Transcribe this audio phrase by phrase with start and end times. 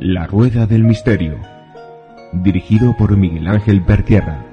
[0.00, 1.38] La Rueda del Misterio,
[2.32, 4.46] dirigido por Miguel Ángel Pertierra.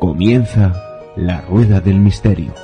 [0.00, 2.54] Comienza La Rueda del Misterio.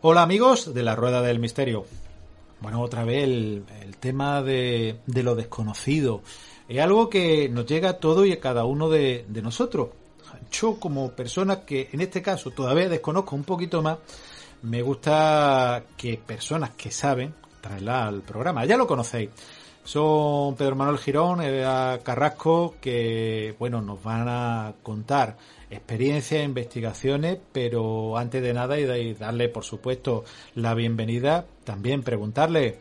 [0.00, 1.84] Hola amigos de La Rueda del Misterio.
[2.60, 6.22] Bueno, otra vez el, el tema de, de, lo desconocido.
[6.68, 9.90] Es algo que nos llega a todo y a cada uno de, nosotros.
[10.50, 13.98] Yo como persona que en este caso todavía desconozco un poquito más,
[14.62, 18.64] me gusta que personas que saben traerla al programa.
[18.64, 19.30] Ya lo conocéis.
[19.84, 21.40] Son Pedro Manuel Girón,
[22.02, 25.36] Carrasco, que bueno, nos van a contar
[25.70, 30.24] experiencias, investigaciones, pero antes de nada y darle por supuesto
[30.54, 32.78] la bienvenida, también preguntarle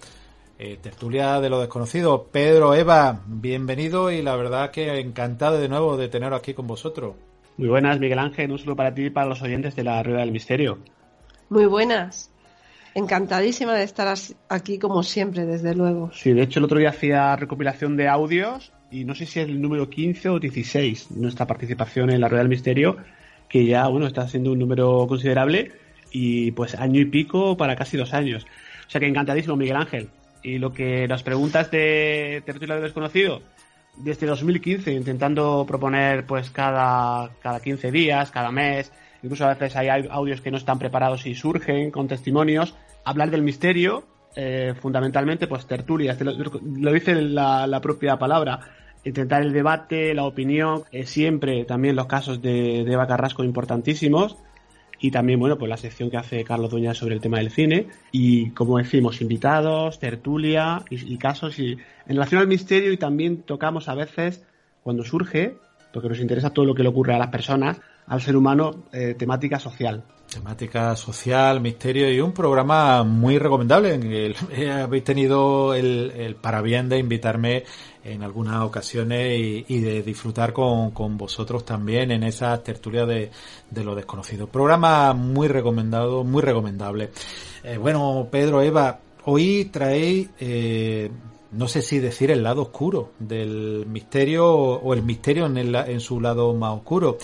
[0.60, 2.28] eh, tertulia de lo desconocido.
[2.32, 7.16] Pedro, Eva, bienvenido y la verdad que encantado de nuevo de teneros aquí con vosotros.
[7.58, 10.20] Muy buenas, Miguel Ángel, un saludo para ti y para los oyentes de la Rueda
[10.20, 10.80] del Misterio.
[11.50, 12.32] Muy buenas.
[12.96, 14.14] Encantadísima de estar
[14.50, 16.12] aquí como siempre, desde luego.
[16.14, 19.50] Sí, de hecho el otro día hacía recopilación de audios y no sé si es
[19.50, 22.98] el número 15 o 16 nuestra participación en la Rueda del Misterio,
[23.50, 25.72] que ya, bueno, está siendo un número considerable
[26.12, 28.46] y pues año y pico para casi dos años.
[28.88, 30.10] O sea que encantadísimo, Miguel Ángel.
[30.44, 33.42] Y lo que nos preguntas de Territorio Desconocido,
[33.98, 39.88] desde 2015 intentando proponer pues cada, cada 15 días, cada mes, incluso a veces hay
[40.10, 44.04] audios que no están preparados y surgen con testimonios, hablar del misterio,
[44.36, 48.60] eh, fundamentalmente pues tertulias, lo, lo dice la, la, propia palabra,
[49.04, 54.38] intentar el debate, la opinión, eh, siempre también los casos de, de Eva Carrasco importantísimos,
[55.00, 57.88] y también, bueno, pues la sección que hace Carlos Dueña sobre el tema del cine.
[58.12, 63.44] Y como decimos, invitados, tertulia y, y, casos y en relación al misterio y también
[63.44, 64.44] tocamos a veces,
[64.84, 65.58] cuando surge,
[65.94, 69.16] porque nos interesa todo lo que le ocurre a las personas, al ser humano, eh,
[69.18, 70.04] temática social.
[70.34, 73.94] Temática social, misterio y un programa muy recomendable.
[73.94, 77.64] El, eh, habéis tenido el, el parabién de invitarme
[78.04, 83.30] en algunas ocasiones y, de disfrutar con, con, vosotros también en esa tertulia de,
[83.70, 84.48] de, lo desconocido.
[84.48, 87.12] Programa muy recomendado, muy recomendable.
[87.64, 91.12] Eh, bueno, Pedro, Eva, hoy traéis, eh,
[91.52, 96.00] no sé si decir el lado oscuro del misterio o el misterio en, el, en
[96.00, 97.20] su lado más oscuro.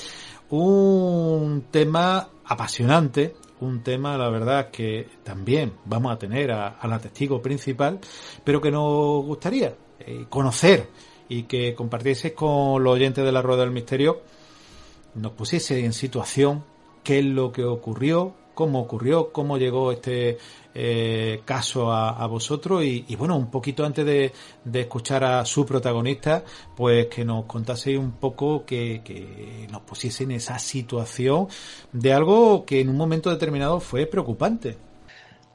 [0.51, 6.99] Un tema apasionante, un tema, la verdad, que también vamos a tener a, a la
[6.99, 7.99] testigo principal,
[8.43, 10.89] pero que nos gustaría eh, conocer
[11.29, 14.21] y que compartiese con los oyentes de la Rueda del Misterio,
[15.13, 16.63] nos pusiese en situación
[17.03, 20.37] qué es lo que ocurrió, cómo ocurrió, cómo llegó este
[20.75, 24.33] eh, caso a, vosotros y, bueno, un poquito antes de,
[24.73, 26.43] escuchar a su protagonista,
[26.75, 31.47] pues que nos contaseis un poco, que, que nos pusiese en esa situación
[31.93, 34.75] de algo que en un momento determinado fue preocupante.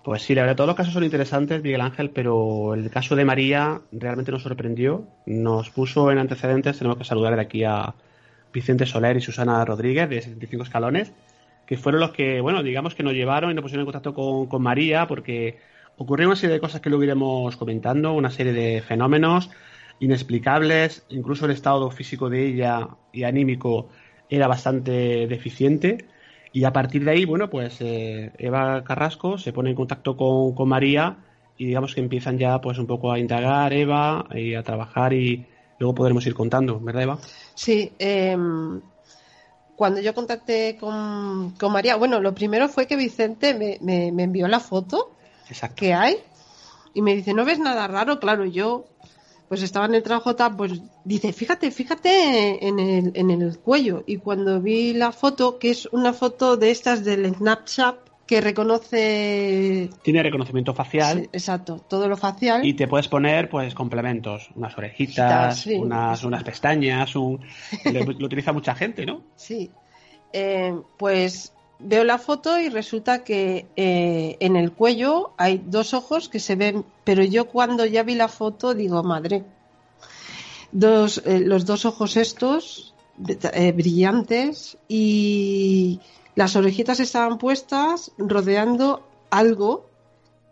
[0.03, 3.27] Pues sí, la verdad, todos los casos son interesantes, Miguel Ángel, pero el caso de
[3.27, 7.95] María realmente nos sorprendió, nos puso en antecedentes, tenemos que saludar de aquí a
[8.51, 11.13] Vicente Soler y Susana Rodríguez de 65 escalones,
[11.67, 14.47] que fueron los que, bueno, digamos que nos llevaron y nos pusieron en contacto con,
[14.47, 15.59] con María, porque
[15.97, 19.51] ocurrió una serie de cosas que luego iremos comentando, una serie de fenómenos
[20.01, 23.89] inexplicables, incluso el estado físico de ella y anímico
[24.29, 26.07] era bastante deficiente.
[26.53, 30.55] Y a partir de ahí, bueno, pues eh, Eva Carrasco se pone en contacto con,
[30.55, 31.17] con, María
[31.57, 35.47] y digamos que empiezan ya pues un poco a indagar Eva y a trabajar y
[35.79, 37.19] luego podremos ir contando, ¿verdad Eva?
[37.55, 38.37] Sí, eh,
[39.77, 44.25] cuando yo contacté con, con, María, bueno, lo primero fue que Vicente me, me, me
[44.25, 45.13] envió la foto
[45.49, 45.77] Exacto.
[45.77, 46.19] que hay
[46.95, 48.21] y me dice, ¿no ves nada raro?
[48.21, 48.87] Claro, yo
[49.49, 54.03] pues estaba en el trabajo tal, pues dice, fíjate, fíjate en el, en el cuello.
[54.07, 57.97] Y cuando vi la foto, que es una foto de estas del Snapchat,
[58.27, 59.91] que reconoce...
[60.03, 61.21] Tiene reconocimiento facial.
[61.21, 62.65] Sí, exacto, todo lo facial.
[62.65, 65.75] Y te puedes poner, pues, complementos, unas orejitas, sí.
[65.75, 67.41] unas, unas pestañas, un...
[67.85, 69.23] lo, lo, utiliza mucha gente, ¿no?
[69.37, 69.71] Sí.
[70.33, 76.29] Eh, pues veo la foto y resulta que eh, en el cuello hay dos ojos
[76.29, 79.45] que se ven, pero yo cuando ya vi la foto digo, madre,
[80.73, 82.95] dos, eh, los dos ojos estos
[83.53, 86.01] eh, brillantes y
[86.35, 89.87] las orejitas estaban puestas rodeando algo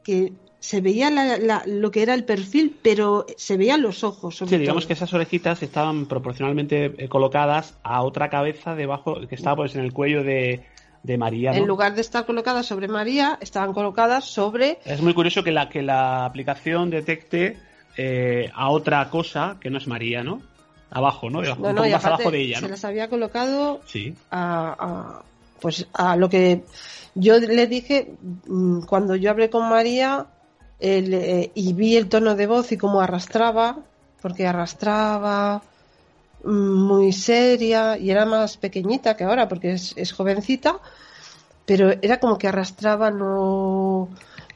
[0.05, 4.37] que se veía la, la, lo que era el perfil, pero se veían los ojos.
[4.37, 4.88] sí, digamos todo.
[4.88, 9.93] que esas orejitas estaban proporcionalmente colocadas a otra cabeza debajo, que estaba pues en el
[9.93, 10.64] cuello de,
[11.02, 11.50] de María.
[11.50, 11.58] ¿no?
[11.58, 14.78] En lugar de estar colocadas sobre María, estaban colocadas sobre.
[14.85, 17.56] Es muy curioso que la, que la aplicación detecte
[17.96, 20.43] eh, a otra cosa que no es María, ¿no?
[20.93, 21.43] abajo, ¿no?
[21.43, 24.14] no, no, más abajo de ella, Se las había colocado sí.
[24.31, 25.23] a,
[25.62, 26.64] pues a lo que
[27.14, 28.14] yo le dije
[28.47, 30.26] mm, cuando yo hablé con María
[30.81, 33.79] eh, y vi el tono de voz y cómo arrastraba,
[34.20, 35.62] porque arrastraba
[36.44, 40.81] mm, muy seria y era más pequeñita que ahora porque es, es jovencita,
[41.64, 44.09] pero era como que arrastraba, no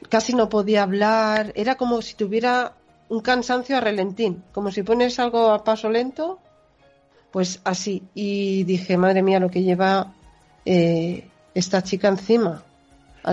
[0.09, 2.73] casi no podía hablar, era como si tuviera
[3.09, 6.39] un cansancio a relentín, como si pones algo a paso lento,
[7.31, 8.03] pues así.
[8.13, 10.13] Y dije, madre mía, lo que lleva
[10.67, 12.61] eh, esta chica encima.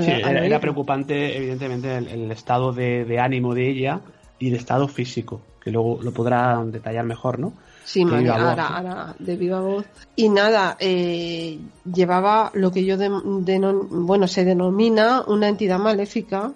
[0.00, 4.00] sí, era, preocupante, evidentemente, el, estado de, ánimo de ella
[4.38, 7.52] y el estado físico, que luego lo podrá detallar mejor, ¿no?
[7.84, 9.84] Sí, ahora, de viva voz.
[10.16, 16.52] Y nada, eh, llevaba lo que yo, de, bueno, se denomina una entidad maléfica,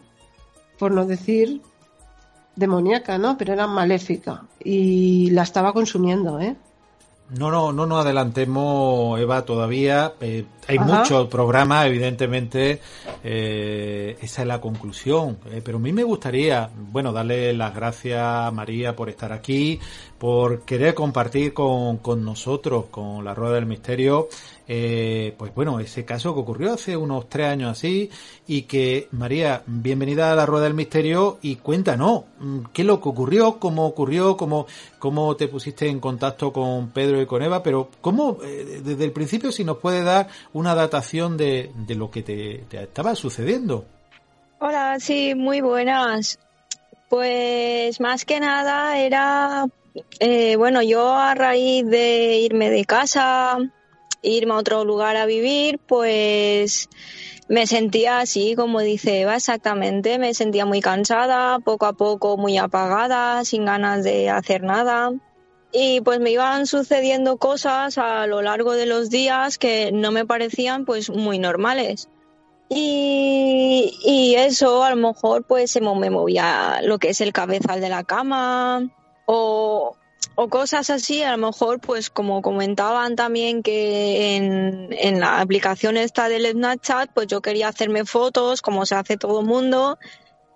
[0.79, 1.61] por no decir
[2.57, 3.37] demoníaca, ¿no?
[3.37, 6.57] Pero era maléfica y la estaba consumiendo, ¿eh?
[7.31, 10.15] No, no, no nos adelantemos, Eva, todavía.
[10.21, 12.81] Eh, hay muchos programas, evidentemente.
[13.23, 15.39] Eh, esa es la conclusión.
[15.51, 19.79] Eh, pero a mí me gustaría, bueno, darle las gracias a María por estar aquí,
[20.17, 24.29] por querer compartir con, con nosotros, con la Rueda del Misterio,
[24.70, 28.11] eh, pues bueno, ese caso que ocurrió hace unos tres años así
[28.47, 33.00] y que, María, bienvenida a la Rueda del Misterio y cuéntanos, mm, ¿qué es lo
[33.00, 33.59] que ocurrió?
[33.59, 34.37] ¿Cómo ocurrió?
[34.37, 34.67] ¿Cómo,
[34.99, 37.62] cómo te pusiste en contacto con Pedro y con Eva?
[37.62, 42.11] Pero, ¿cómo, eh, desde el principio, si nos puede dar una datación de, de lo
[42.11, 43.87] que te, estaba sucediendo?
[44.59, 46.38] Hola, sí, muy buenas.
[47.09, 49.67] Pues más que nada era,
[50.20, 53.56] eh, bueno, yo a raíz de irme de casa,
[54.23, 56.88] irme a otro lugar a vivir, pues
[57.49, 62.59] me sentía así, como dice Eva, exactamente, me sentía muy cansada, poco a poco muy
[62.59, 65.12] apagada, sin ganas de hacer nada.
[65.73, 70.26] Y pues me iban sucediendo cosas a lo largo de los días que no me
[70.26, 72.09] parecían pues muy normales.
[72.70, 77.81] Y, y eso a lo mejor pues se me movía lo que es el cabezal
[77.81, 78.91] de la cama
[79.25, 79.97] o,
[80.35, 85.97] o cosas así, a lo mejor, pues como comentaban también que en, en la aplicación
[85.97, 89.99] esta del Snapchat, pues yo quería hacerme fotos, como se hace todo el mundo,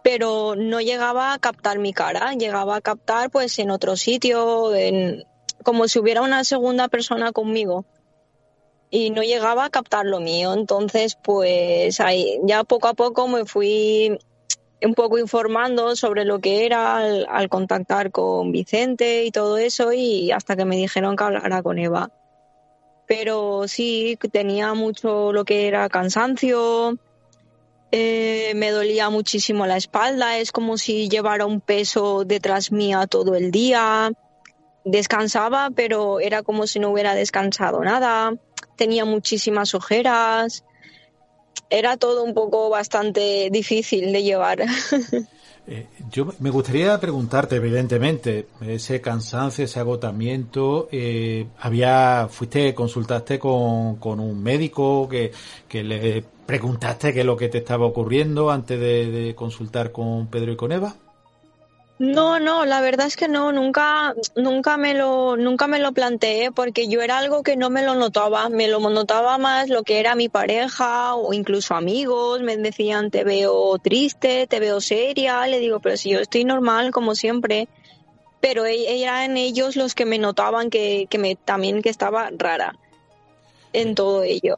[0.03, 5.25] pero no llegaba a captar mi cara, llegaba a captar pues en otro sitio, en,
[5.63, 7.85] como si hubiera una segunda persona conmigo.
[8.91, 10.53] Y no llegaba a captar lo mío.
[10.53, 14.19] Entonces, pues ahí ya poco a poco me fui
[14.85, 20.33] un poco informando sobre lo que era al, contactar con Vicente y todo eso y
[20.33, 22.11] hasta que me dijeron que hablara con Eva.
[23.07, 26.99] Pero sí, tenía mucho lo que era cansancio,
[27.95, 33.35] eh, me dolía muchísimo la espalda, es como si llevara un peso detrás mía todo
[33.35, 34.13] el día.
[34.85, 38.35] Descansaba, pero era como si no hubiera descansado nada.
[38.77, 40.65] Tenía muchísimas ojeras
[41.73, 44.65] era todo un poco bastante difícil de llevar.
[45.65, 53.95] Eh, yo me gustaría preguntarte, evidentemente, ese cansancio, ese agotamiento, eh, había, fuiste, consultaste con,
[54.01, 55.31] con un médico que,
[55.69, 60.51] que, le preguntaste qué es lo que te estaba ocurriendo antes de consultar con Pedro
[60.51, 60.97] y con Eva.
[61.99, 66.51] No, no, la verdad es que no, nunca, nunca me lo, nunca me lo planteé
[66.51, 70.01] porque yo era algo que no me lo notaba, me lo notaba más lo que
[70.01, 75.61] era mi pareja o incluso amigos, me decían te veo triste, te veo seria, le
[75.61, 77.69] digo, pero si yo estoy normal como siempre,
[78.41, 82.75] pero e, eran ellos los que me notaban que, que me, también que estaba rara
[83.73, 84.57] en todo ello.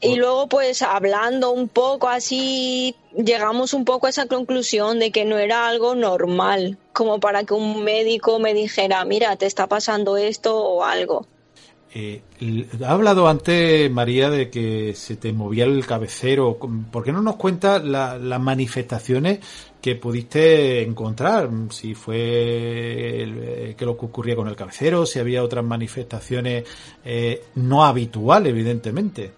[0.00, 5.24] Y luego, pues hablando un poco así, llegamos un poco a esa conclusión de que
[5.24, 10.16] no era algo normal, como para que un médico me dijera, mira, te está pasando
[10.16, 11.26] esto o algo.
[11.94, 12.20] Eh,
[12.84, 16.58] ha hablado antes, María, de que se te movía el cabecero.
[16.90, 19.40] ¿Por qué no nos cuentas las manifestaciones
[19.80, 21.48] que pudiste encontrar?
[21.70, 26.64] Si fue eh, que lo que ocurría con el cabecero, si había otras manifestaciones
[27.04, 29.37] eh, no habituales, evidentemente.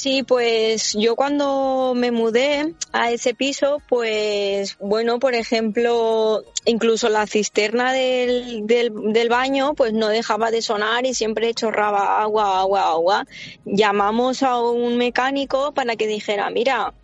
[0.00, 7.26] Sí, pues yo cuando me mudé a ese piso, pues bueno, por ejemplo, incluso la
[7.26, 13.26] cisterna del, del, baño pues no dejaba de sonar y siempre chorraba agua, agua, agua.
[13.64, 16.94] Llamamos a un mecánico para que dijera, mira,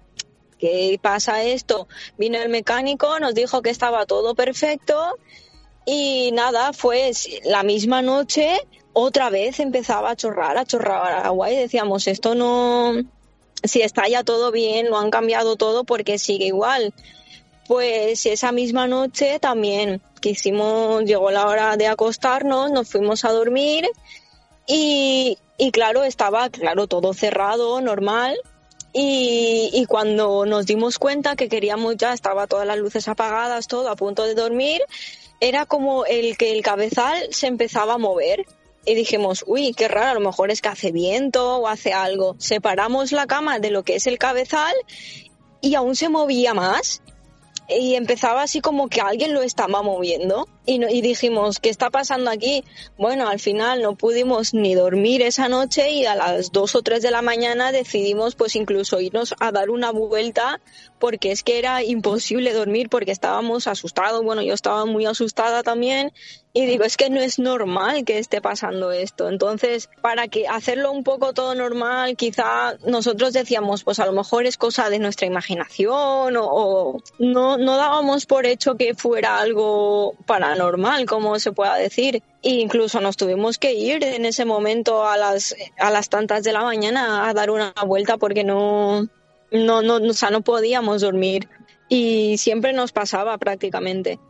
[0.60, 1.88] ¿qué pasa esto?
[2.16, 5.18] Vino el mecánico, nos dijo que estaba todo perfecto
[5.84, 7.10] y nada, fue
[7.42, 8.60] la misma noche
[8.94, 12.94] otra vez empezaba a chorrar, a chorrar agua y decíamos, esto no,
[13.62, 16.94] si está ya todo bien, no han cambiado todo porque sigue igual.
[17.66, 23.88] Pues esa misma noche también quisimos, llegó la hora de acostarnos, nos fuimos a dormir
[24.66, 28.36] y, y claro, estaba, claro, todo cerrado, normal.
[28.92, 33.88] Y, y, cuando nos dimos cuenta que queríamos ya, estaba todas las luces apagadas, todo
[33.88, 34.82] a punto de dormir,
[35.40, 38.46] era como el que el cabezal se empezaba a mover.
[38.86, 42.36] Y dijimos, uy, qué raro, a lo mejor es que hace viento o hace algo.
[42.38, 44.74] Separamos la cama de lo que es el cabezal
[45.60, 47.02] y aún se movía más
[47.68, 52.30] y empezaba así como que alguien lo estaba moviendo y, y dijimos, ¿qué está pasando
[52.30, 52.64] aquí?
[52.98, 57.02] Bueno, al final no pudimos ni dormir esa noche y a las dos o tres
[57.02, 60.60] de la mañana decidimos pues incluso irnos a dar una vuelta
[60.98, 66.12] porque es que era imposible dormir porque estábamos asustados, bueno, yo estaba muy asustada también
[66.56, 69.28] y digo, es que no es normal que esté pasando esto.
[69.28, 74.46] Entonces, para que hacerlo un poco todo normal, quizá nosotros decíamos, pues a lo mejor
[74.46, 81.06] es cosa de nuestra imaginación o, no, no dábamos por hecho que fuera algo paranormal,
[81.06, 82.22] como se pueda decir.
[82.44, 86.52] E incluso nos tuvimos que ir en ese momento a las, a las tantas de
[86.52, 89.08] la mañana a dar una vuelta porque no,
[89.50, 91.48] no, no, o sea, no podíamos dormir.
[91.88, 94.20] Y siempre nos pasaba prácticamente.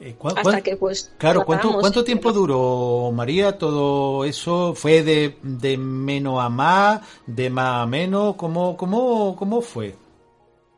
[0.00, 1.12] Eh, ¿cuá- Hasta que pues...
[1.18, 1.78] Claro, ¿cuánto.
[1.78, 4.74] ¿cuánto tiempo duró, María, todo eso?
[4.74, 8.34] ¿Fue de, de menos a más, de más a menos?
[8.36, 9.94] ¿Cómo, cómo, cómo fue?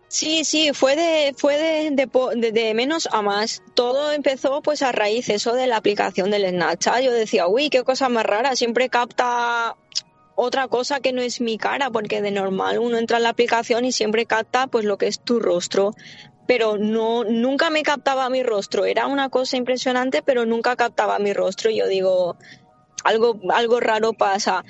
[0.09, 1.91] Sí, sí, fue de, fue de,
[2.37, 3.63] de- de menos a más.
[3.75, 7.03] Todo empezó pues a raíz eso de la aplicación del Snapchat.
[7.03, 9.75] Yo decía, uy, qué cosa más rara, siempre capta
[10.37, 13.85] otra cosa que no es mi cara, porque de normal uno entra en la aplicación
[13.87, 15.93] y siempre capta pues lo que es tu rostro.
[16.47, 18.85] Pero no, nunca me captaba mi rostro.
[18.85, 21.71] Era una cosa impresionante, pero nunca captaba mi rostro.
[21.71, 22.37] Yo digo,
[23.05, 24.65] algo, algo raro pasa.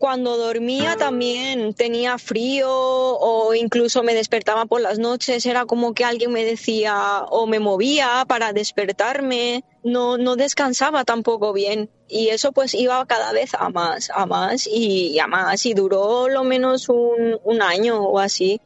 [0.00, 6.06] Cuando dormía también tenía frío o incluso me despertaba por las noches, era como que
[6.06, 12.52] alguien me decía o me movía para despertarme, no, no descansaba tampoco bien y eso
[12.52, 16.88] pues iba cada vez a más, a más y a más y duró lo menos
[16.88, 18.58] un, un año o así,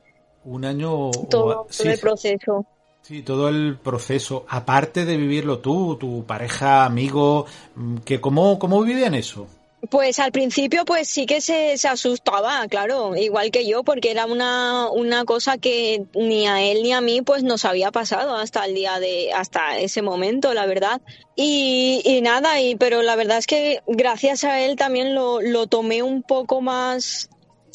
[0.45, 2.67] Un año o- todo, sí, todo el proceso.
[3.03, 4.45] sí, todo el proceso.
[4.49, 9.47] Aparte de vivirlo tú, tu pareja, amigo, mm, que ¿cómo, cómo vivían eso?
[9.91, 14.25] Pues al principio pues sí que se, se asustaba, claro, igual que yo, porque era
[14.25, 18.65] una, una cosa que ni a él ni a mí pues nos había pasado hasta
[18.65, 21.03] el día de, hasta ese momento, la verdad.
[21.37, 25.67] Y, y nada, y, pero la verdad es que gracias a él también lo, lo
[25.67, 27.29] tomé un poco más,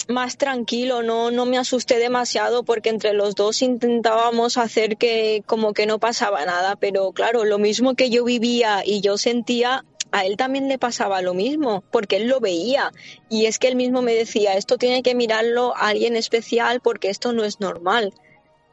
[0.07, 5.73] más tranquilo, no, no me asusté demasiado porque entre los dos intentábamos hacer que como
[5.73, 10.25] que no pasaba nada, pero claro, lo mismo que yo vivía y yo sentía, a
[10.25, 12.91] él también le pasaba lo mismo, porque él lo veía
[13.29, 17.09] y es que él mismo me decía, esto tiene que mirarlo a alguien especial porque
[17.09, 18.13] esto no es normal.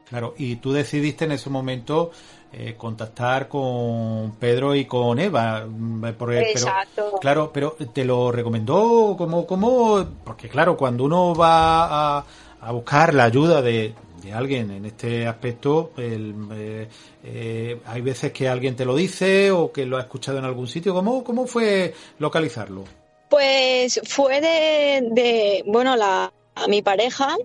[0.09, 2.11] Claro, y tú decidiste en ese momento
[2.59, 5.63] eh, contactar con Pedro y con Eva.
[5.67, 7.17] mm, Porque, pero, Exacto.
[7.21, 12.25] claro, pero te lo recomendó como, como, porque claro, cuando uno va a,
[12.61, 16.87] a buscar la ayuda de, de alguien en este aspecto, el, eh,
[17.23, 20.67] eh, hay veces que alguien te lo dice o que lo ha escuchado en algún
[20.67, 20.95] sitio.
[20.95, 22.85] ¿Cómo, cómo fue localizarlo?
[23.29, 27.37] Pues fue de, de bueno, la, a mi pareja,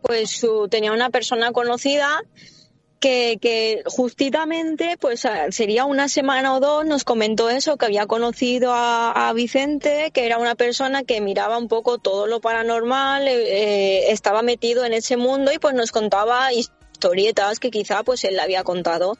[0.00, 2.22] pues su, tenía una persona conocida
[3.04, 8.72] que, que justamente, pues sería una semana o dos, nos comentó eso, que había conocido
[8.72, 14.40] a, Vicente, que era una persona que miraba un poco todo lo paranormal, eh, estaba
[14.40, 18.64] metido en ese mundo y pues nos contaba historietas que quizá pues él le había
[18.64, 19.18] contado.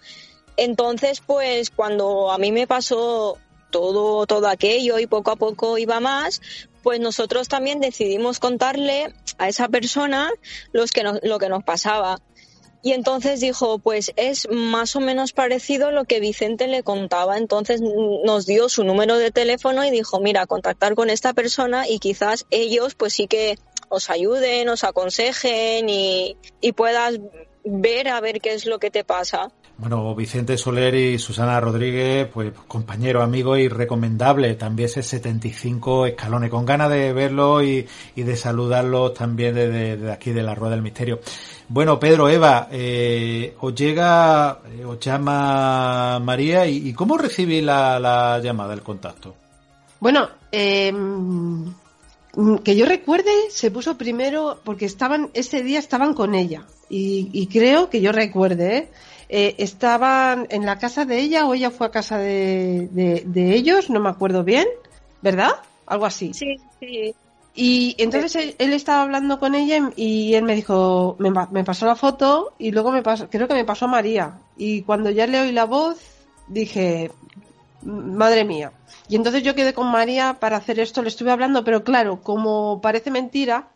[0.57, 3.37] Entonces, pues cuando a mí me pasó
[3.69, 6.41] todo, todo aquello y poco a poco iba más,
[6.83, 10.31] pues nosotros también decidimos contarle a esa persona
[10.73, 12.17] los que lo que nos pasaba.
[12.85, 17.39] Y entonces dijo, pues es más o menos parecido a lo que Vicente le contaba.
[17.39, 21.99] Entonces nos dio su número de teléfono y dijo, mira, contactar con esta persona y
[21.99, 27.19] quizás ellos pues sí que os ayuden, os aconsejen y, y puedas
[27.65, 29.51] ver a ver qué es lo que te pasa.
[29.77, 34.55] Bueno, Vicente Soler y Susana Rodríguez, pues compañero, amigo y recomendable.
[34.55, 40.45] También ese 75 escalones, con ganas de verlo y, de saludarlos también desde, aquí de
[40.45, 41.19] la Rueda del Misterio.
[41.69, 48.39] Bueno, Pedro, Eva, eh, os llega, eh, os llama María y, ¿cómo recibí la, la
[48.39, 49.35] llamada, el contacto?
[49.99, 51.69] Bueno, mm,
[52.63, 57.49] que yo recuerde, se puso primero porque estaban ese día estaban con ella y, y
[57.49, 58.89] creo que yo recuerde, ¿eh?
[59.37, 63.55] Eh, estaban en la casa de ella o ella fue a casa de, de- de
[63.57, 64.65] ellos, no me acuerdo bien,
[65.23, 65.51] ¿verdad?
[65.87, 66.33] Algo así.
[66.33, 67.13] Sí, sí.
[67.53, 71.85] Y entonces él, él estaba hablando con ella y él me dijo, me, me pasó
[71.85, 74.39] la foto y luego me pasó, creo que me pasó a María.
[74.57, 75.99] Y cuando ya le oí la voz,
[76.47, 77.11] dije,
[77.83, 78.71] madre mía.
[79.09, 82.81] Y entonces yo quedé con María para hacer esto, le estuve hablando, pero claro, como
[82.81, 83.67] parece mentira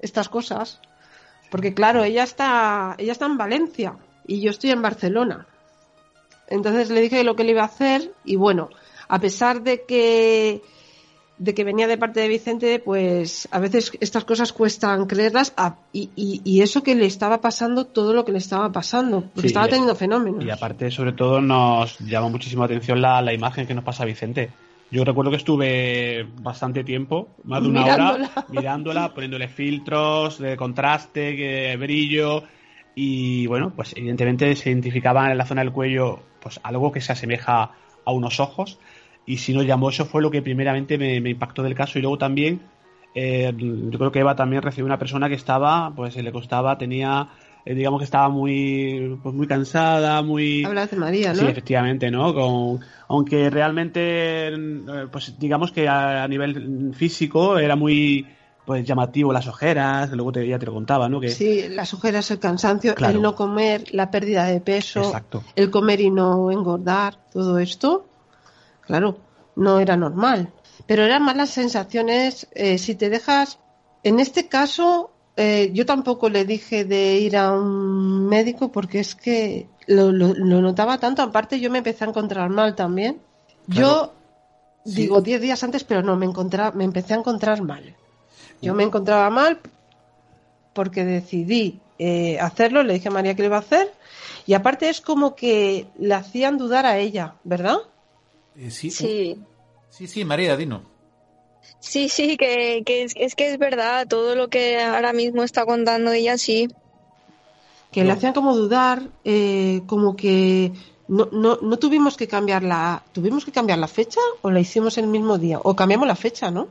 [0.00, 0.80] estas cosas,
[1.52, 3.94] porque claro, ella está, ella está en Valencia
[4.28, 5.46] y yo estoy en Barcelona.
[6.48, 8.70] Entonces le dije lo que le iba a hacer y bueno,
[9.08, 10.62] a pesar de que
[11.38, 15.76] de que venía de parte de Vicente, pues a veces estas cosas cuestan creerlas a-
[15.92, 19.42] y, y- y eso que le estaba pasando, todo lo que le estaba pasando, porque
[19.42, 20.44] Sí, estaba teniendo fenómenos.
[20.44, 24.04] Y aparte, sobre todo, nos llamó muchísimo la atención la, la imagen que nos pasa
[24.04, 24.50] Vicente.
[24.90, 28.30] Yo recuerdo que estuve bastante tiempo, más de una Mirándola.
[28.32, 32.42] hora, mirándola, poniéndole filtros de contraste, que, brillo.
[33.00, 37.12] Y bueno, pues evidentemente se identificaba en la zona del cuello pues algo que se
[37.12, 37.70] asemeja
[38.04, 38.80] a unos ojos.
[39.24, 42.00] Y si nos llamó, eso fue lo que primeramente me, me impactó del caso.
[42.00, 42.60] Y luego también,
[43.14, 47.28] eh, yo creo que Eva también recibió una persona que estaba, pues le costaba, tenía,
[47.64, 50.64] eh, digamos que estaba muy, pues muy cansada, muy...
[50.64, 51.38] Hablas de María, ¿no?
[51.38, 52.34] Sí, efectivamente, ¿no?
[52.34, 58.26] Con, aunque realmente, eh, pues digamos que a, a nivel físico era muy
[58.68, 61.20] pues llamativo las ojeras, que luego te, ya te lo contaba, ¿no?
[61.20, 63.16] Que, Sí, las ojeras, el cansancio, Claro.
[63.16, 65.42] el no comer, la pérdida de peso, Exacto.
[65.56, 68.06] el comer y no engordar, todo esto,
[68.82, 69.16] claro,
[69.56, 70.52] no era normal.
[70.86, 73.58] Pero eran más las sensaciones, eh, si te dejas,
[74.02, 79.14] en este caso, eh, yo tampoco le dije de ir a un médico porque es
[79.14, 83.18] que lo, lo- lo notaba tanto, aparte yo me empecé a encontrar mal también.
[83.66, 84.12] Yo
[84.84, 84.92] Sí.
[85.02, 87.94] digo 10 días antes, pero no, me, encontraba, me empecé a encontrar mal.
[88.60, 89.60] Yo me encontraba mal
[90.72, 93.92] porque decidí eh, hacerlo, le dije a María que lo iba a hacer,
[94.46, 97.78] y aparte es como que le hacían dudar a ella, ¿verdad?
[98.56, 99.40] Eh, sí, Sí.
[99.90, 100.82] sí, sí, María, Dino.
[101.80, 105.64] Sí, sí, que, que es, es que es verdad, todo lo que ahora mismo está
[105.66, 106.68] contando ella, sí.
[107.90, 110.72] Que le hacían como dudar, eh, como que
[111.08, 114.98] no, no, no tuvimos que cambiar la, tuvimos que cambiar la fecha o la hicimos
[114.98, 116.68] el mismo día, o cambiamos la fecha, ¿no?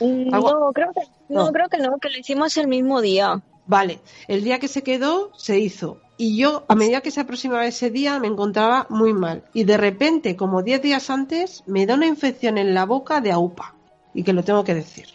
[0.00, 1.52] No, creo que no, No.
[1.52, 3.42] creo que no, que lo hicimos el mismo día.
[3.66, 6.00] Vale, el día que se quedó se hizo.
[6.18, 9.44] Y yo, a medida que se aproximaba ese día, me encontraba muy mal.
[9.52, 13.32] Y de repente, como 10 días antes, me da una infección en la boca de
[13.32, 13.74] AUPA.
[14.14, 15.08] Y que lo tengo que decir.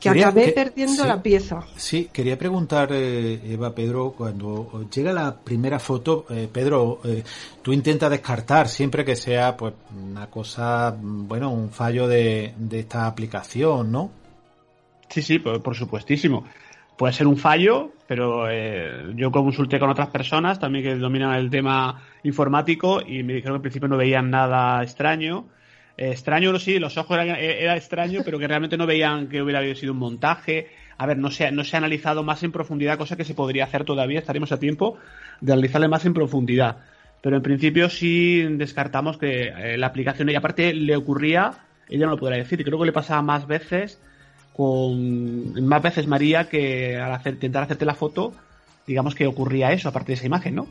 [0.00, 1.08] Que Quería- acabé que- perdiendo sí.
[1.08, 1.60] la pieza.
[1.74, 7.24] Sí, quería preguntar, eh, Eva, Pedro, cuando llega la primera foto, eh, Pedro, eh,
[7.62, 13.06] tú intentas descartar siempre que sea pues una cosa, bueno, un fallo de, de esta
[13.08, 14.10] aplicación, ¿no?
[15.08, 16.44] Sí, sí, por, por supuestísimo.
[16.96, 21.48] Puede ser un fallo, pero eh, yo consulté con otras personas también que dominan el
[21.50, 25.46] tema informático y me dijeron que al principio no veían nada extraño.
[26.00, 29.62] Extraño, sí, los ojos eran, eh, era extraño, pero que realmente no veían que hubiera
[29.74, 30.68] sido un montaje.
[30.96, 33.64] A ver, no se, no se ha analizado más en profundidad, cosa que se podría
[33.64, 34.96] hacer todavía, estaríamos a tiempo
[35.40, 36.76] de analizarle más en profundidad.
[37.20, 41.52] Pero en principio sí descartamos que eh, la aplicación, y aparte le ocurría,
[41.88, 44.00] ella no lo podrá decir, creo que le pasaba más veces
[44.52, 48.32] con más veces María que al hacer, intentar hacerte la foto,
[48.86, 50.68] digamos que ocurría eso, aparte de esa imagen, ¿no?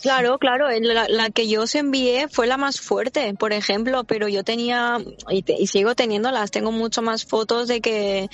[0.00, 4.26] Claro, claro, la, la que yo os envié fue la más fuerte, por ejemplo, pero
[4.26, 8.28] yo tenía, y, te- y sigo teniéndolas, tengo mucho más fotos de que,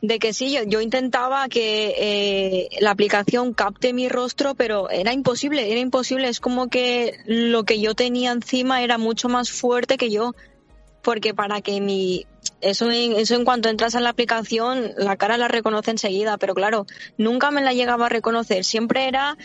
[0.00, 5.12] de que sí, yo, yo intentaba que eh, la aplicación capte mi rostro, pero era
[5.12, 9.98] imposible, era imposible, es como que lo que yo tenía encima era mucho más fuerte
[9.98, 10.32] que yo,
[11.02, 12.26] porque para que mi,
[12.62, 16.54] eso en, eso en cuanto entras en la aplicación, la cara la reconoce enseguida, pero
[16.54, 16.86] claro,
[17.18, 19.36] nunca me la llegaba a reconocer, siempre era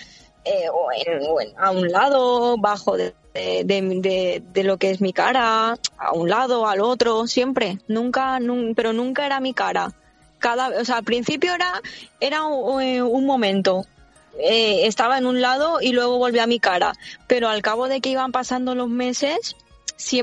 [0.45, 4.91] eh, o en- o en- a un lado, bajo de, de, de- de lo que
[4.91, 9.53] es mi cara, a un lado, al otro, siempre, nunca, nun- pero nunca era mi
[9.53, 9.91] cara.
[10.39, 11.81] Cada, o sea, al principio era,
[12.19, 13.85] era un, eh, un momento.
[14.37, 16.93] Eh, estaba en un lado y luego volví a mi cara,
[17.25, 19.55] pero al cabo de que iban pasando los meses,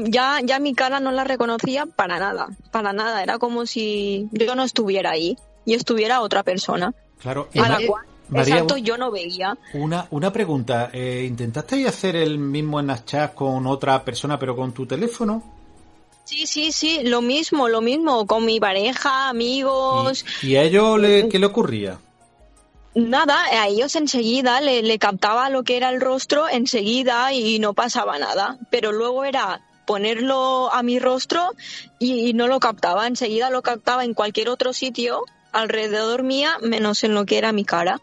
[0.05, 3.23] ya, ya mi cara no la reconocía para nada, para nada.
[3.23, 7.49] Era como si yo no estuviera ahí y estuviera otra persona, Claro.
[7.59, 9.57] a la cual, María, exacto, yo no veía.
[9.75, 10.91] una, una pregunta.
[10.93, 15.43] Eh, ¿Intentaste hacer el mismo Snapchat con otra persona, pero con tu teléfono?
[16.25, 20.99] Sí, sí, sí, lo mismo, lo mismo, con mi pareja, amigos, ¿Y, y a ellos
[20.99, 21.99] le, qué le ocurría?
[22.95, 27.73] nada, a ellos enseguida le, le captaba lo que era el rostro enseguida y no
[27.75, 31.51] pasaba nada, pero luego era ponerlo a mi rostro
[31.99, 37.03] y, y no lo captaba, enseguida lo captaba en cualquier otro sitio alrededor mía, menos
[37.05, 38.01] en lo que era mi cara.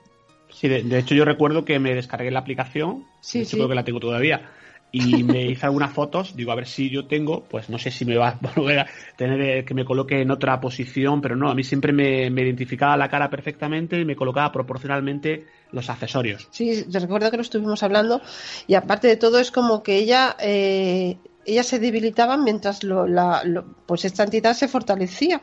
[0.52, 3.58] Sí, de, de hecho yo recuerdo que me descargué la aplicación, Sí, de hecho sí.
[3.58, 4.50] creo que la tengo todavía,
[4.92, 8.06] y me hice algunas fotos, digo, a ver si yo tengo, pues no sé si
[8.06, 11.50] me va a volver a tener eh, que me coloque en otra posición, pero no,
[11.50, 16.48] a mí siempre me, identificaba la cara perfectamente y me colocaba proporcionalmente los accesorios.
[16.52, 18.22] Sí, te recuerdo que lo estuvimos hablando
[18.68, 23.44] y aparte de todo es como que ella, eh, ella se debilitaba mientras lo, la,
[23.86, 25.42] pues esta entidad se fortalecía.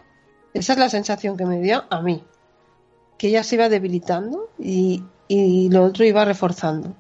[0.53, 2.25] Esa es la sensación que me dio a mí,
[3.19, 6.95] que ella se iba debilitando y, y lo otro iba reforzando.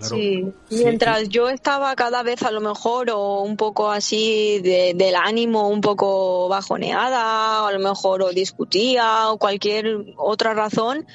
[0.00, 5.68] Sí, mientras yo estaba cada vez a lo mejor o un poco así del ánimo,
[5.68, 11.06] un poco bajoneada, o a lo mejor o discutía o cualquier otra razón,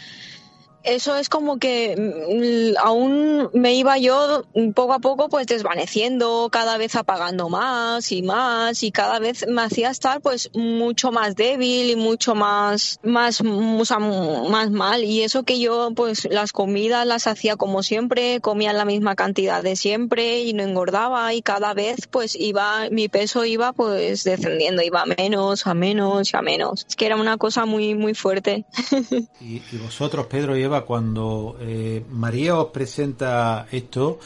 [0.87, 6.77] eso es como que mm, aún me iba yo poco a poco pues desvaneciendo, cada
[6.77, 11.89] vez apagando más y más y cada vez me hacía estar pues mucho más débil
[11.89, 17.57] y mucho más más más mal y eso que yo pues las comidas las hacía
[17.57, 22.35] como siempre, comía la misma cantidad de siempre y no engordaba y cada vez pues
[22.35, 26.85] iba mi peso iba pues descendiendo, iba a menos, a menos y a menos.
[26.87, 28.65] Es que era una cosa muy muy fuerte.
[29.41, 34.19] y, y vosotros Pedro y Eva cuando eh, María os presenta esto,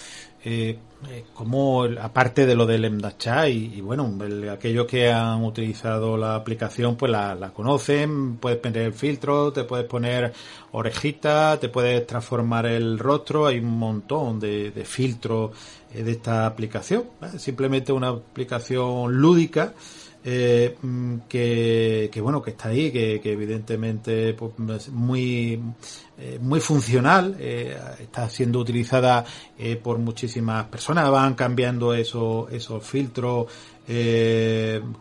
[0.44, 0.78] eh,
[1.10, 4.18] eh, como aparte de lo del Emdacha y, bueno,
[4.52, 9.86] aquellos que han utilizado la aplicación pues la, conocen, puedes poner el filtro, te puedes
[9.86, 10.32] poner
[10.72, 15.52] orejita, te puedes transformar el rostro, hay un montón de filtros
[15.94, 17.06] de esta aplicación,
[17.38, 19.74] simplemente una aplicación lúdica
[20.23, 25.60] eh, mm, que, bueno que está ahí que, evidentemente pues, muy
[26.19, 29.25] eh, muy funcional eh, está siendo utilizada
[29.81, 33.47] por muchísimas personas van cambiando esos esos filtros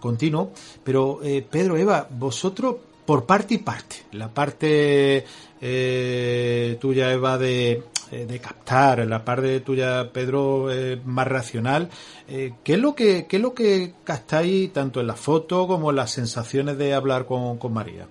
[0.00, 0.48] continuos.
[0.82, 5.24] Pero Pedro Eva vosotros por parte y parte la parte
[6.80, 10.68] tuya Eva de eh, de captar, la parte tuya, Pedro,
[11.04, 11.88] más racional.
[12.28, 15.90] Eh, ¿qué, es lo que, ¿Qué es lo que captáis tanto en la foto como
[15.90, 18.06] en las sensaciones de hablar con, María?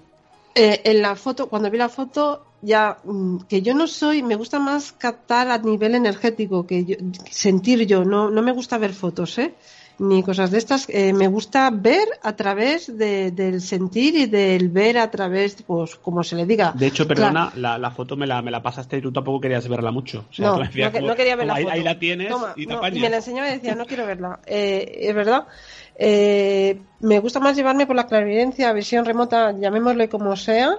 [0.56, 4.36] Eh, en la foto, cuando vi la foto, ya mm, que yo no soy, me
[4.36, 6.98] gusta más captar a nivel energético, que
[7.32, 9.54] sentir yo, no, no me gusta ver fotos, ¿eh?
[10.00, 10.88] Ni cosas de estas.
[10.90, 16.24] Eh, me gusta ver a través del sentir y del ver a través, pues, como
[16.24, 16.74] se le diga.
[16.76, 19.92] De hecho, perdona, la, foto me la, me la pasaste y tú tampoco querías verla
[19.92, 20.26] mucho.
[20.38, 20.70] no, no,
[21.16, 21.54] quería verla.
[21.54, 24.40] Ahí, ahí, la tienes y te Y me la enseñaba y decía, no quiero verla.
[24.46, 25.48] Eh, es verdad.
[25.96, 30.78] Eh, me gusta más llevarme por la clarividencia, visión remota, llamémosle como sea,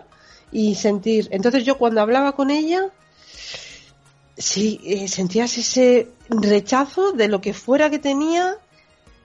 [0.50, 1.28] y sentir.
[1.30, 2.86] Entonces yo cuando hablaba con ella,
[4.36, 8.56] sí, sentías ese rechazo de lo que fuera que tenía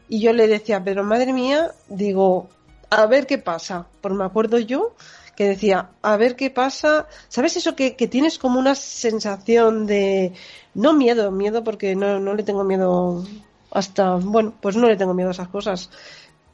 [0.07, 2.49] y yo le decía, pero madre mía, digo,
[2.89, 3.87] a ver qué pasa.
[4.01, 4.93] Porque me acuerdo yo
[5.35, 7.07] que decía, a ver qué pasa.
[7.27, 10.33] ¿Sabes eso que, tienes como una sensación de,
[10.73, 13.25] no miedo, miedo porque no, no le tengo miedo
[13.71, 15.89] hasta, bueno, pues no le tengo miedo a esas cosas.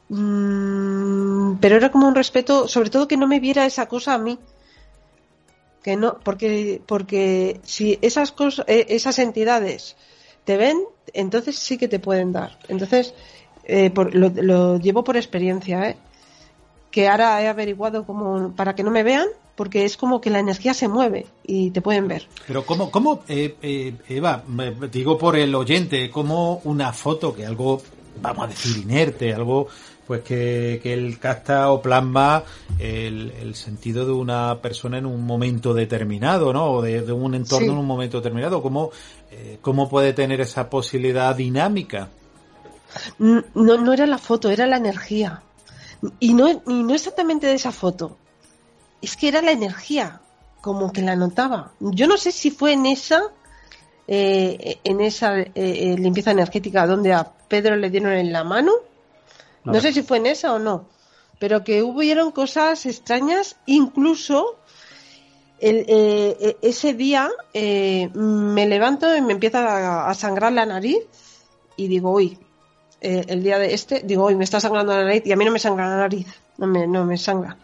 [0.08, 4.18] Mm, pero era como un respeto, sobre todo que no me viera esa cosa a
[4.18, 4.38] mí.
[5.82, 9.96] Que no, porque, porque si esas cosas, eh, esas entidades
[10.44, 10.78] te ven,
[11.12, 12.58] entonces sí que te pueden dar.
[12.68, 13.14] Entonces,
[13.64, 15.96] eh, lo, llevo por experiencia, ¿eh?
[16.90, 20.40] que ahora he averiguado como para que no me vean, porque es como que la
[20.40, 22.28] energía se mueve y te pueden ver.
[22.46, 24.42] Pero ¿cómo, cómo eh, eh Eva,
[24.90, 27.80] digo por el oyente, como una foto que algo,
[28.20, 29.68] vamos a decir, inerte, algo
[30.06, 32.42] pues que, que él capta o plasma
[32.78, 36.70] el, sentido de una persona en un momento determinado, ¿no?
[36.72, 38.62] O de, un entorno en un momento determinado.
[38.62, 38.90] ¿Cómo,
[39.30, 42.08] eh, ¿Cómo puede tener esa posibilidad dinámica?
[43.18, 45.42] No, no era la foto, era la energía.
[46.18, 48.16] Y no, y no exactamente de esa foto.
[49.00, 50.20] Es que era la energía,
[50.60, 51.72] como que la notaba.
[51.80, 53.22] Yo no sé si fue en esa,
[54.06, 58.72] eh, en esa eh, eh, limpieza energética donde a Pedro le dieron en la mano.
[59.64, 60.88] No, sé si fue en esa o no.
[61.38, 64.58] Pero que hubieron cosas extrañas, incluso
[65.60, 65.84] el,
[66.62, 70.98] ese día me levanto y me empieza a, sangrar la nariz
[71.76, 72.38] y digo, uy,
[73.02, 75.44] eh, el día de este, digo, hoy me está sangrando la nariz y a mí
[75.44, 76.26] no me sangra la nariz,
[76.58, 77.56] no me, no me sangra.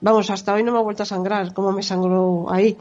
[0.00, 2.76] Vamos, hasta hoy no me ha vuelto a sangrar, como me sangró ahí.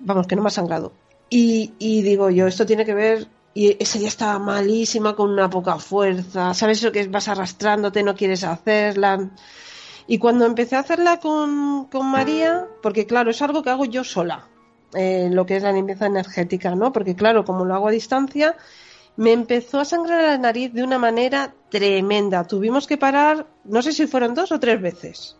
[0.00, 0.92] Vamos, que no me ha sangrado.
[1.30, 5.48] Y, y digo yo, esto tiene que ver y ese día estaba malísima, con una
[5.48, 9.30] poca fuerza, ¿sabes eso que vas arrastrándote, no quieres hacerla?
[10.06, 14.04] Y cuando empecé a hacerla con, con María, porque claro, es algo que hago yo
[14.04, 14.46] sola,
[14.92, 16.92] eh, lo que es la limpieza energética, ¿no?
[16.92, 18.56] Porque claro, como lo hago a distancia,
[19.16, 22.46] me empezó a sangrar la nariz de una manera tremenda.
[22.46, 25.36] Tuvimos que parar, no sé si fueron dos o tres veces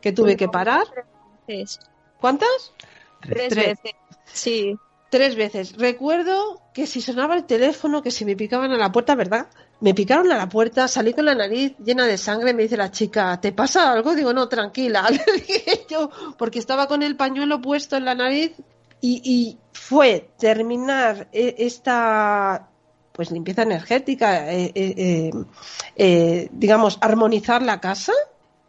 [0.00, 0.84] que tuve que parar.
[1.46, 1.78] Tres.
[2.20, 2.74] ¿Cuántas?
[3.20, 3.94] Tres, veces.
[4.24, 4.76] Sí.
[5.10, 5.76] Tres veces.
[5.76, 9.46] Recuerdo que si sonaba el teléfono, que si me picaban a la puerta, ¿verdad?
[9.80, 12.90] Me picaron a la puerta, salí con la nariz llena de sangre, me dice la
[12.90, 14.14] chica, ¿te pasa algo?
[14.14, 18.52] Digo, no, tranquila, le dije yo, porque estaba con el pañuelo puesto en la nariz
[19.00, 22.68] y, fue terminar eh, esta
[23.12, 24.72] pues limpieza energética, eh,
[25.96, 28.12] eh, digamos, armonizar la casa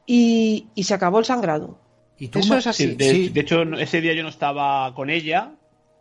[0.05, 1.77] y, se acabó el sangrado.
[2.19, 2.95] ¿Y Eso es así.
[2.95, 5.53] de, hecho, ese día yo no estaba con ella,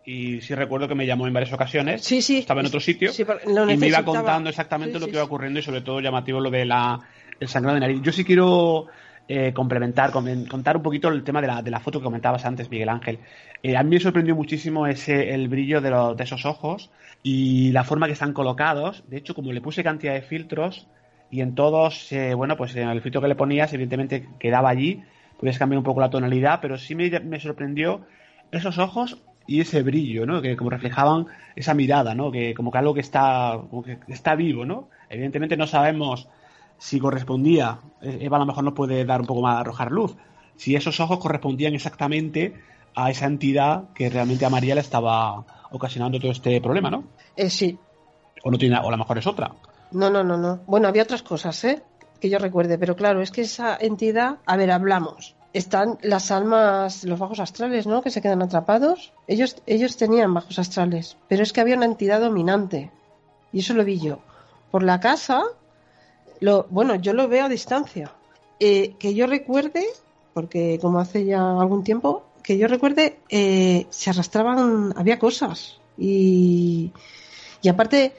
[0.04, 2.02] y sí recuerdo que me llamó en varias ocasiones.
[2.02, 2.38] Sí, sí.
[2.38, 5.80] Estaba en otro sitio y me iba contando exactamente lo que iba ocurriendo y sobre
[5.80, 6.98] todo llamativo lo de la
[7.38, 8.02] el sangrado de nariz.
[8.02, 8.86] Yo sí quiero
[9.34, 12.68] eh, complementar, contar un poquito el tema de la, de la foto que comentabas antes,
[12.68, 13.18] Miguel Ángel.
[13.62, 16.90] Eh, a mí me sorprendió muchísimo ese el brillo de, esos ojos
[17.22, 19.04] y la forma que están colocados.
[19.08, 20.86] De hecho, como le puse cantidad de filtros
[21.30, 25.02] y en todos, eh, bueno, pues en el filtro que le ponías, evidentemente quedaba allí.
[25.40, 28.02] Puedes cambiar un poco la tonalidad, pero sí me, me sorprendió
[28.50, 29.16] esos ojos
[29.46, 30.42] y ese brillo, ¿no?
[30.42, 32.30] Que como reflejaban esa mirada, ¿no?
[32.32, 33.58] Que como que algo que está,
[34.06, 34.90] que está vivo, ¿no?
[35.08, 36.28] Evidentemente no sabemos
[36.82, 40.16] si correspondía, eh, Eva a lo mejor nos puede dar un poco más, arrojar luz,
[40.56, 42.60] si esos ojos correspondían exactamente
[42.96, 47.04] a esa entidad que realmente a María le estaba ocasionando todo este problema, ¿no?
[47.36, 47.78] Eh, sí.
[48.42, 49.52] O no tiene, o a lo mejor es otra.
[49.92, 50.58] No, no, no, no.
[50.66, 51.84] Bueno, había otras cosas, ¿eh?
[52.20, 57.04] Que yo recuerde, pero claro, es que esa entidad, a ver, hablamos están las almas,
[57.04, 58.02] los bajos astrales, ¿no?
[58.02, 59.12] Que se quedan atrapados.
[59.28, 62.90] Ellos, ellos tenían bajos astrales, pero es que había una entidad dominante.
[63.52, 64.18] Y eso lo vi yo.
[64.72, 65.44] Por la casa,
[66.42, 68.12] lo, bueno, yo lo veo a distancia.
[68.58, 69.86] Eh, que yo recuerde,
[70.34, 75.78] porque como hace ya algún tiempo, que yo recuerde, eh, se arrastraban, había cosas.
[75.96, 76.90] Y,
[77.62, 78.14] y aparte,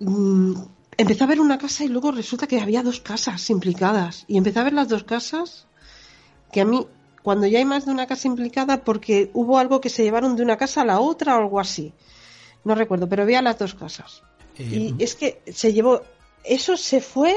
[0.00, 0.54] mm,
[0.96, 4.24] empecé a ver una casa y luego resulta que había dos casas implicadas.
[4.28, 5.66] Y empecé a ver las dos casas
[6.52, 6.86] que a mí,
[7.22, 10.42] cuando ya hay más de una casa implicada, porque hubo algo que se llevaron de
[10.42, 11.92] una casa a la otra o algo así.
[12.64, 14.22] No recuerdo, pero había las dos casas.
[14.58, 16.02] Eh, y es que se llevó,
[16.44, 17.34] eso se fue,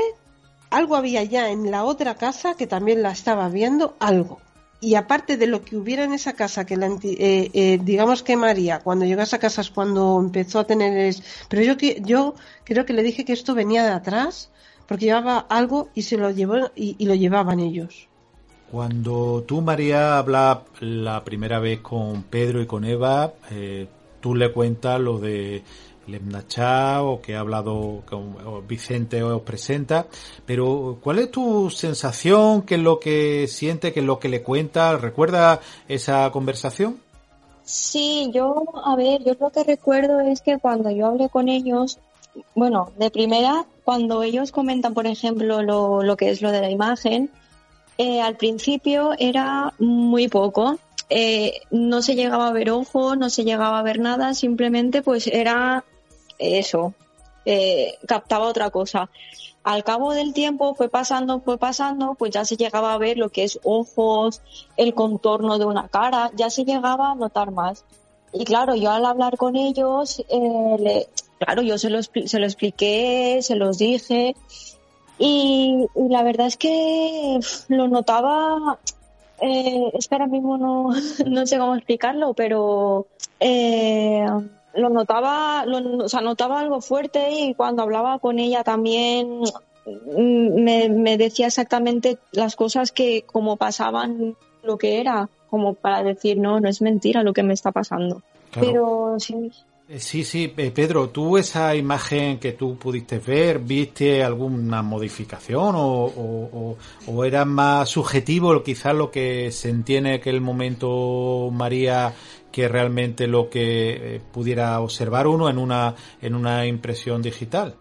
[0.70, 4.40] algo había ya en la otra casa que también la estaba viendo, algo.
[4.80, 8.36] Y aparte de lo que hubiera en esa casa, que la, eh, eh, digamos que
[8.36, 11.16] María, cuando llegó a esa casa es cuando empezó a tener...
[11.50, 14.50] Pero yo, yo creo que le dije que esto venía de atrás,
[14.88, 18.08] porque llevaba algo y se lo llevó y lo llevaban ellos.
[18.72, 23.88] Cuando tú, María, hablas la primera vez con Pedro y con Eva, eh,
[24.22, 25.62] tú le cuentas lo de
[26.08, 30.08] Lemnachá o que ha hablado con Vicente os presenta,
[30.46, 32.64] pero ¿cuál es tu sensación?
[32.64, 33.94] ¿Qué es lo que siente?
[33.94, 34.98] ¿Qué es lo que le cuenta?
[34.98, 37.00] ¿Recuerda esa conversación?
[37.64, 42.00] Sí, yo, a ver, yo lo que recuerdo es que cuando yo hablé con ellos,
[42.56, 46.70] bueno, de primera, cuando ellos comentan, por ejemplo, lo, lo que es lo de la
[46.70, 47.30] imagen,
[47.98, 50.80] eh, al principio era muy poco.
[51.10, 55.28] Eh, no se llegaba a ver ojo, no se llegaba a ver nada, simplemente pues
[55.28, 55.84] era
[56.42, 56.94] eso,
[57.46, 59.10] eh, captaba otra cosa.
[59.64, 63.30] Al cabo del tiempo fue pasando, fue pasando, pues ya se llegaba a ver lo
[63.30, 64.42] que es ojos,
[64.76, 67.86] el contorno de una cara, ya se llegaba a notar más.
[68.34, 70.24] Y claro, yo al hablar con ellos,
[71.38, 74.36] claro, yo se lo, se expliqué, se los dije,
[75.24, 78.80] y, la verdad es que lo notaba,
[79.40, 80.90] eh, es que ahora mismo no,
[81.28, 83.06] no sé cómo explicarlo, pero
[83.40, 84.26] eh,
[84.76, 89.42] lo notaba, lo, o sea, notaba algo fuerte y cuando hablaba con ella también
[89.86, 96.04] mm, me, me decía exactamente las cosas que como pasaban lo que era, como para
[96.04, 98.22] decir, no, no es mentira lo que me está pasando.
[98.54, 99.52] Pero sí,
[99.92, 105.76] eh, sí, sí, eh, Pedro, ¿tú esa imagen que tú pudiste ver, viste alguna modificación
[105.76, 112.14] o, o, era más subjetivo quizás lo que se entiende que el momento María
[112.52, 117.76] que realmente lo que eh, pudiera observar uno en una, en una impresión digital?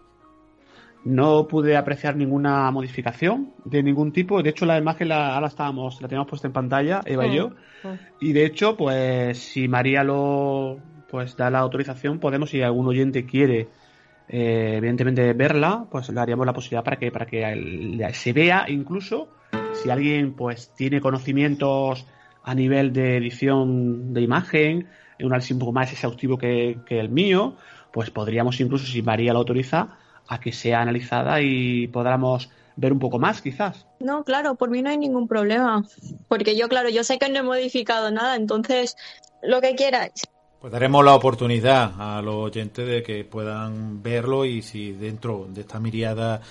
[1.03, 4.43] No pude apreciar ninguna modificación de ningún tipo.
[4.43, 7.51] De hecho, la imagen la, ahora estábamos, la teníamos puesta en pantalla, Eva y yo.
[8.19, 10.77] Y de hecho, pues si María lo,
[11.09, 13.67] pues da la autorización, podemos, si algún oyente quiere,
[14.29, 19.27] eh, evidentemente verla, pues le haríamos la posibilidad para que, para que se vea incluso
[19.73, 22.05] si alguien pues tiene conocimientos
[22.43, 24.87] a nivel de edición de imagen,
[25.19, 27.55] un análisis un poco más exhaustivo que, el mío,
[27.91, 32.99] pues podríamos incluso, si María lo autoriza, a que sea analizada y podamos ver un
[32.99, 33.85] poco más, quizás.
[33.99, 35.83] No, claro, por mí no hay ningún problema.
[36.27, 38.95] Porque yo, claro, yo sé que no he modificado nada, entonces
[39.43, 40.11] lo que quieras.
[40.59, 45.61] Pues daremos la oportunidad a los oyentes de que puedan verlo y si dentro de
[45.61, 46.41] esta miriada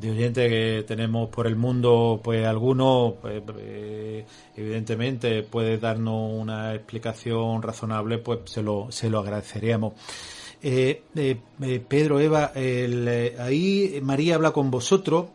[0.00, 4.24] de oyentes que tenemos por el mundo, pues algunos, pues, eh,
[4.56, 9.92] evidentemente, puede darnos una explicación razonable, pues se lo, se lo agradeceríamos.
[10.62, 15.26] Eh, eh, Pedro, Eva, ahí María habla con vosotros.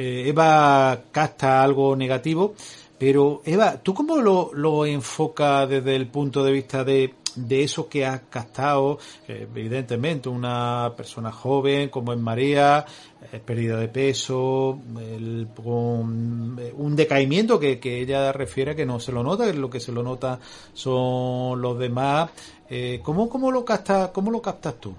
[0.00, 2.54] Eva casta algo negativo,
[2.98, 7.12] pero Eva, ¿tú cómo lo, lo enfocas desde el punto de vista de
[7.46, 12.84] de eso que has captado, evidentemente una persona joven como es María,
[13.32, 19.22] eh, pérdida de peso, el, un, decaimiento que, que, ella refiere que no se lo
[19.22, 20.38] nota, que lo que se lo nota
[20.72, 22.30] son los demás.
[22.70, 24.94] Eh, ¿cómo, cómo, lo captas, ¿Cómo lo captas tú?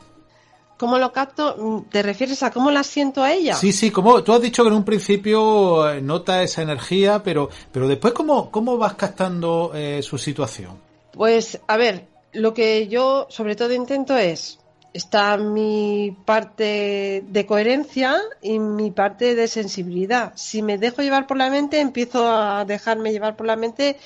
[0.78, 1.86] ¿Cómo lo capto?
[1.92, 3.56] ¿Te refieres a cómo la siento a ella?
[3.56, 7.50] Sí, sí, como tú has dicho que en un principio eh, nota esa energía, pero,
[7.72, 10.78] pero después, ¿cómo, cómo vas captando eh, su situación?
[11.12, 14.60] Pues, a ver, lo que yo sobre todo intento es,
[14.94, 20.34] está mi parte de coherencia y mi parte de sensibilidad.
[20.36, 23.98] Si me dejo llevar por la mente, empiezo a dejarme llevar por la mente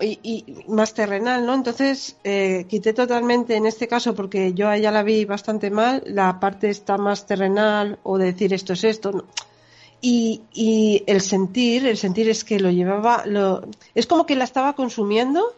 [0.00, 1.54] y, más terrenal, ¿no?
[1.54, 6.02] Entonces eh, quité totalmente en este caso, porque yo a ella la vi bastante mal,
[6.06, 9.26] la parte está más terrenal o decir esto es esto.
[10.00, 13.62] Y, y el sentir, el sentir es que lo llevaba, lo,
[13.94, 15.54] es como que la estaba consumiendo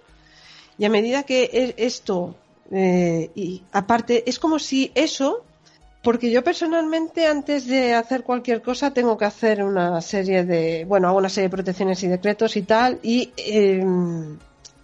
[0.78, 2.34] y a medida que e, esto,
[2.70, 5.44] eh, y aparte, es como si eso,
[6.02, 11.08] porque yo personalmente antes de hacer cualquier cosa tengo que hacer una serie de, bueno,
[11.08, 14.38] hago una serie de protecciones y decretos y tal, y em,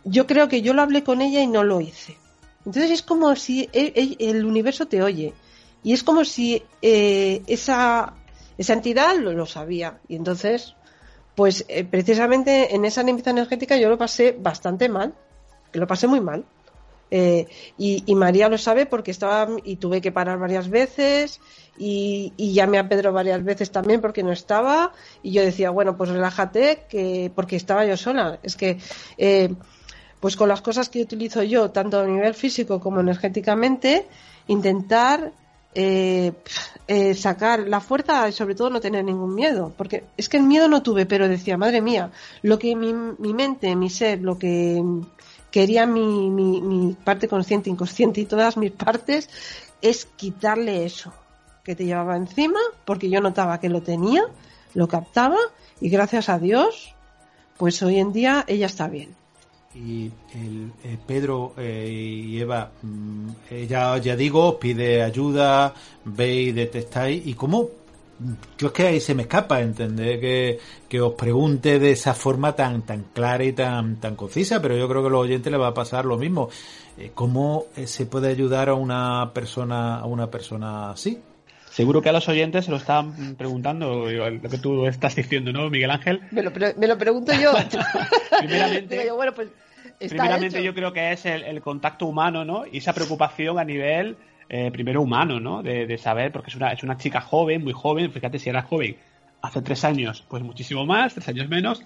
[0.05, 2.17] yo creo que yo lo hablé con ella y no lo hice.
[2.65, 5.35] Entonces es como si e, e, el, universo te oye.
[5.83, 8.15] Y es como si eh, esa,
[8.57, 9.99] esa entidad lo, sabía.
[10.09, 10.75] Y entonces,
[11.35, 15.13] pues eh, precisamente en esa limpieza energética yo lo pasé bastante mal
[15.73, 16.45] lo pasé muy mal.
[17.15, 21.41] Eh, y, María lo sabe porque estaba y tuve que parar varias veces
[21.77, 26.09] y, llamé a Pedro varias veces también porque no estaba y yo decía bueno pues
[26.09, 28.79] relájate que porque estaba yo sola es que
[29.19, 29.55] eh,
[30.21, 34.07] pues con las cosas que utilizo yo tanto a nivel físico como energéticamente
[34.47, 35.33] intentar
[35.75, 36.33] eh,
[37.15, 40.67] sacar la fuerza y sobre todo no tener ningún miedo porque es que el miedo
[40.67, 44.83] no tuve pero decía madre mía lo que mi, mi mente mi ser lo que
[45.53, 49.29] quería mi, mi, parte consciente, inconsciente y todas mis partes
[49.81, 51.13] es quitarle eso
[51.63, 54.25] que te llevaba encima, porque yo notaba que lo tenía,
[54.75, 55.37] lo captaba
[55.81, 56.95] y gracias a Dios,
[57.57, 59.15] pues hoy en día ella está bien.
[59.75, 65.73] Y el, eh, Pedro eh, y Eva, mm, ella ya digo, pide ayuda,
[66.05, 67.69] ve y detectáis, ¿y cómo
[68.59, 70.59] yo es que ahí se me escapa entender que,
[70.89, 74.89] que, os pregunte de esa forma tan tan clara y tan tan concisa, pero yo
[74.89, 76.49] creo que a los oyentes les va a pasar lo mismo.
[76.99, 81.21] Eh, ¿Cómo eh, se puede ayudar a una persona a una persona así?
[81.71, 85.71] Seguro que a los oyentes se lo están preguntando lo que tú estás diciendo, ¿no,
[85.71, 86.21] Miguel Ángel?
[86.31, 87.53] Me lo, me lo pregunto yo.
[88.41, 89.49] primeramente, bueno, pues
[89.99, 92.65] primeramente yo creo que es el, el contacto humano, ¿no?
[92.71, 94.19] Y esa preocupación a nivel
[94.55, 95.63] eh, primero humano, ¿no?
[95.63, 98.99] De, saber, porque es una, es una chica joven, muy joven, fíjate si era joven
[99.41, 101.83] hace tres años, pues muchísimo más, tres años menos,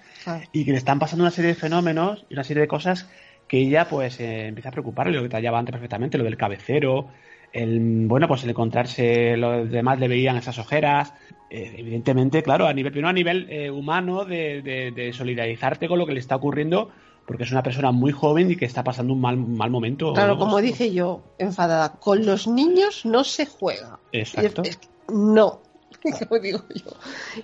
[0.51, 3.09] y que le están pasando una serie de fenómenos y una serie de cosas
[3.47, 7.07] que ella pues eh, empieza a preocuparle, lo que tallaba antes perfectamente, lo del cabecero,
[7.53, 11.13] el, bueno, pues el encontrarse, los demás le veían esas ojeras,
[11.49, 16.11] eh, evidentemente, claro, a nivel, primero a nivel humano, de, de, solidarizarte con lo que
[16.11, 16.91] le está ocurriendo,
[17.27, 20.13] porque es una persona muy joven y que está pasando un mal, mal momento.
[20.13, 23.99] Claro, como dije yo, enfadada, con los niños no se juega.
[24.13, 24.63] Exacto.
[25.09, 25.59] no,
[26.29, 26.91] como digo yo.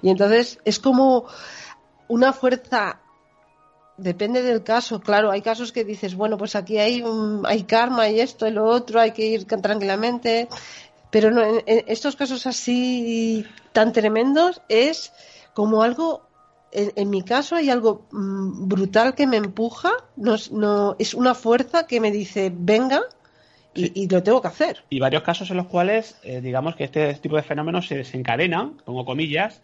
[0.01, 1.25] Y entonces es como
[2.07, 3.01] una fuerza,
[3.97, 8.07] depende del caso, claro, hay casos que dices, bueno, pues aquí hay, un, hay karma
[8.07, 10.47] y esto y lo otro, hay que ir tranquilamente,
[11.11, 15.11] pero no, en estos casos así tan tremendos es
[15.53, 16.32] como algo
[16.73, 21.87] en, mi caso hay algo mm, brutal que me empuja, no, no, es una fuerza
[21.87, 23.01] que me dice, venga,
[23.75, 24.83] y, lo tengo que hacer.
[24.89, 28.77] Y varios casos en los cuales, eh, digamos que este tipo de fenómenos se desencadenan,
[28.85, 29.61] pongo comillas,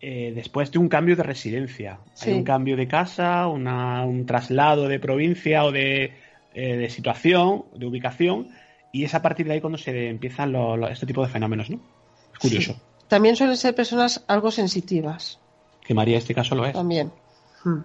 [0.00, 1.98] eh, después de un cambio de residencia.
[2.20, 6.12] Hay un cambio de casa, un traslado de provincia o de,
[6.54, 8.50] eh, situación, de ubicación,
[8.92, 10.54] y es a partir de ahí cuando se empiezan
[10.90, 11.80] este tipo de fenómenos, ¿no?
[12.32, 12.76] Es curioso.
[13.08, 15.40] También suelen ser personas algo sensitivas
[15.84, 16.72] que María en este caso lo es.
[16.72, 17.12] También.
[17.62, 17.80] Hmm.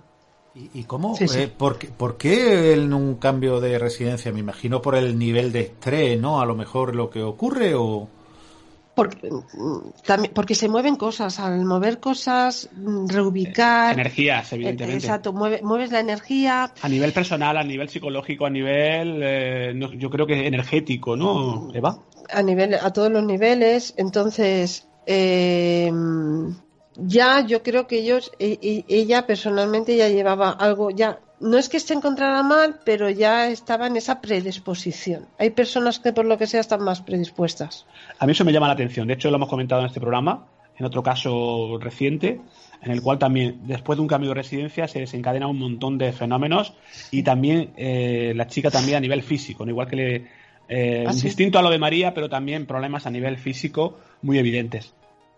[0.55, 1.15] ¿Y, cómo?
[1.19, 4.31] Eh, ¿por, qué, en un cambio de residencia?
[4.31, 6.41] Me imagino por el nivel de estrés, ¿no?
[6.41, 8.07] A lo mejor lo que ocurre o...
[8.95, 9.29] Porque,
[10.05, 12.69] también, porque se mueven cosas, al mover cosas,
[13.07, 13.93] reubicar.
[13.93, 15.05] Energías, evidentemente.
[15.05, 16.73] Exacto, mueves la energía.
[16.81, 21.99] A nivel personal, a nivel psicológico, a nivel, eh, yo creo que energético, ¿no, Eva?
[22.29, 23.93] A, nivel, a todos los niveles.
[23.95, 25.89] Entonces, eh,
[27.05, 31.69] ya yo creo que ellos, e- e- ella personalmente ya llevaba algo, ya no es
[31.69, 35.25] que se encontrara mal, pero ya estaba en esa predisposición.
[35.37, 37.85] Hay personas que por lo que sea están más predispuestas.
[38.19, 39.07] A mí eso me llama la atención.
[39.07, 40.47] De hecho, lo hemos comentado en este programa,
[40.77, 42.41] en otro caso reciente,
[42.81, 46.11] en el cual también, después de un cambio de residencia, se desencadena un montón de
[46.13, 46.73] fenómenos
[47.11, 49.71] y también eh, la chica también a nivel físico, ¿no?
[49.71, 50.15] igual que le,
[50.69, 51.23] eh, Ah, sí.
[51.27, 54.93] distinto a lo de María, pero también problemas a nivel físico muy evidentes.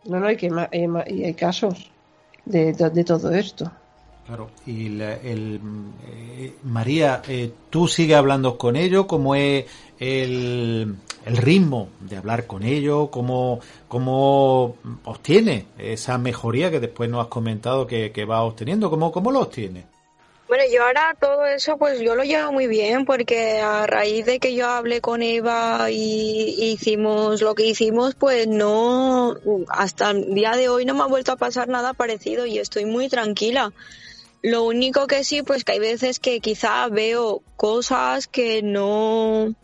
[0.06, 1.92] No, no, hay que hay ma- y hay casos
[2.46, 3.72] de, de- todo esto.
[4.26, 5.60] Claro, y el,
[6.08, 9.66] eh, María, eh, tú sigues hablando con ellos, ¿cómo es
[10.00, 10.96] el,
[11.26, 13.10] el ritmo de hablar con ellos?
[13.12, 14.76] ¿Cómo, cómo
[15.06, 18.90] obtiene esa mejoría que después nos has comentado que, que vas obteniendo?
[18.90, 19.86] ¿Cómo, ¿Cómo lo obtiene?
[20.52, 24.38] Bueno, yo ahora todo eso, pues yo lo llevo muy bien, porque a raíz de
[24.38, 29.38] que yo hablé con Eva y hicimos lo que hicimos, pues no,
[29.70, 32.84] hasta el día de hoy no me ha vuelto a pasar nada parecido y estoy
[32.84, 33.72] muy tranquila.
[34.42, 39.56] Lo único que sí, pues que hay veces que quizá veo cosas que no,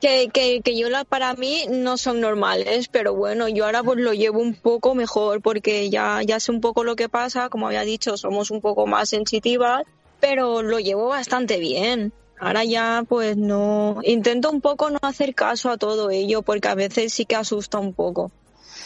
[0.00, 3.98] que, que, que yo la, para mí no son normales, pero bueno, yo ahora pues
[3.98, 7.66] lo llevo un poco mejor porque ya, ya sé un poco lo que pasa, como
[7.66, 9.82] había dicho, somos un poco más sensitivas,
[10.20, 12.12] pero lo llevo bastante bien.
[12.40, 16.74] Ahora ya pues no, intento un poco no hacer caso a todo ello porque a
[16.76, 18.30] veces sí que asusta un poco,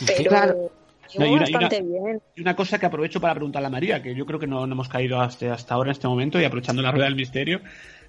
[0.07, 0.55] pero Claro.
[0.55, 0.71] llevo
[1.19, 2.23] No, y una- y una- bastante bien.
[2.35, 4.73] Y una cosa que aprovecho para preguntarle a María, que yo creo que no, no
[4.73, 7.61] hemos caído hasta, hasta ahora en este momento, y aprovechando la rueda del misterio,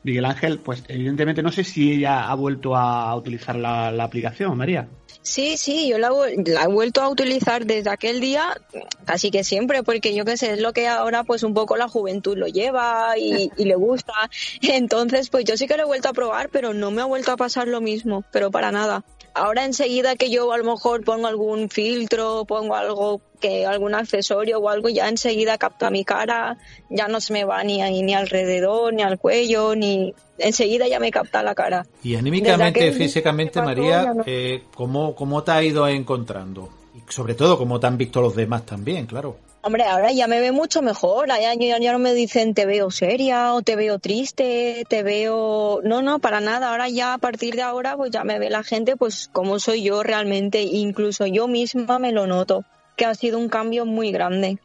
[0.03, 4.57] Miguel Ángel, pues evidentemente no sé si ella ha vuelto a utilizar la, la aplicación,
[4.57, 4.87] María.
[5.23, 6.11] Sí, sí, yo la,
[6.45, 8.59] la he vuelto a utilizar desde aquel día,
[9.05, 11.87] casi que siempre, porque yo qué sé, es lo que ahora pues un poco la
[11.87, 14.13] juventud lo lleva y, y le gusta.
[14.61, 17.31] Entonces, pues yo sí que lo he vuelto a probar, pero no me ha vuelto
[17.31, 19.05] a pasar lo mismo, pero para nada.
[19.35, 24.59] Ahora enseguida que yo a lo mejor pongo algún filtro, pongo algo que algún accesorio
[24.59, 26.57] o algo, ya enseguida capta mi cara,
[26.89, 30.99] ya no se me va ni ahí ni alrededor, ni al cuello, ni enseguida ya
[30.99, 31.85] me capta la cara.
[32.03, 36.69] Y anímicamente, físicamente, María, no- eh, ¿cómo, ¿cómo te has ido encontrando?
[37.13, 39.37] Sobre todo, ¿cómo te han visto los demás también, claro?
[39.61, 41.27] Hombre, ahora ya me ve mucho mejor.
[41.27, 45.79] Ya, ya- ya no me dicen te veo seria o te veo triste, te veo...
[45.83, 46.71] No, no, para nada.
[46.71, 49.83] Ahora ya a partir de ahora pues ya me ve la gente pues como soy
[49.83, 50.63] yo realmente.
[50.63, 52.65] Incluso yo misma me lo noto,
[52.97, 54.57] que ha sido un cambio muy grande.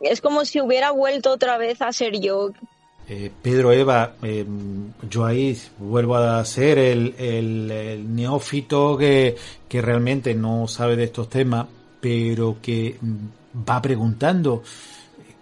[0.00, 2.50] Es como si hubiera vuelto otra vez a ser yo.
[3.08, 4.46] Eh, Pedro, Eva, eh,
[5.08, 9.36] yo ahí vuelvo a ser el, el- el neófito que,
[9.68, 11.66] que realmente no sabe de estos temas,
[12.00, 12.96] pero que
[13.68, 14.62] va preguntando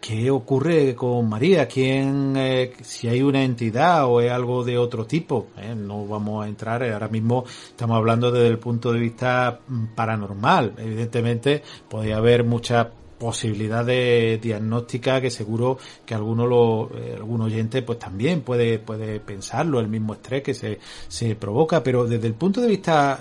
[0.01, 5.07] qué ocurre con María, quién, eh, si hay una entidad o es algo de otro
[5.07, 5.49] tipo.
[5.57, 9.61] Eh, No vamos a entrar, eh, ahora mismo estamos hablando desde el punto de vista
[9.67, 10.75] mm, paranormal.
[10.79, 12.87] Evidentemente, podría haber muchas
[13.19, 19.81] posibilidades diagnósticas que seguro que alguno lo, eh, algún oyente pues también puede, puede pensarlo,
[19.81, 20.79] el mismo estrés que se,
[21.09, 23.19] se provoca, pero desde el punto de vista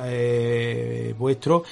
[1.17, 1.63] vuestro,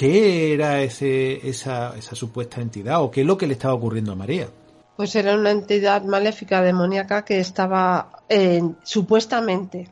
[0.00, 4.12] ¿qué era ese, esa, esa supuesta entidad o qué es lo que le estaba ocurriendo
[4.12, 4.48] a María?
[4.96, 9.88] Pues era una entidad maléfica demoníaca que estaba eh, supuestamente.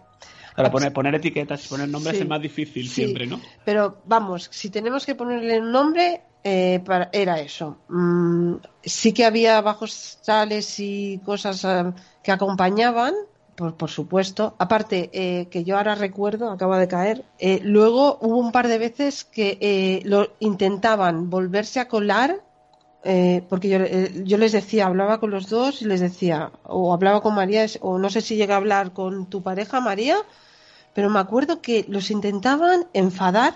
[0.57, 2.23] Para poner, poner etiquetas y poner nombres Sí.
[2.23, 2.95] es más difícil Sí.
[2.95, 3.39] siempre, ¿no?
[3.67, 7.77] Pero vamos, si tenemos que ponerle un nombre, eh, para- era eso.
[7.91, 11.93] Mm, sí que había bajos sales y cosas eh,
[12.23, 13.13] que acompañaban,
[13.59, 14.55] por, por supuesto.
[14.59, 18.79] Aparte, eh, que yo ahora recuerdo, acaba de caer, eh, luego hubo un par de
[18.79, 22.41] veces que eh, lo intentaban volverse a colar.
[23.49, 23.79] porque yo,
[24.25, 27.99] yo les decía, hablaba con los dos y les decía, o hablaba con María, o
[27.99, 30.17] no sé si llega a hablar con tu pareja, María,
[30.95, 33.55] pero me acuerdo que los intentaban enfadar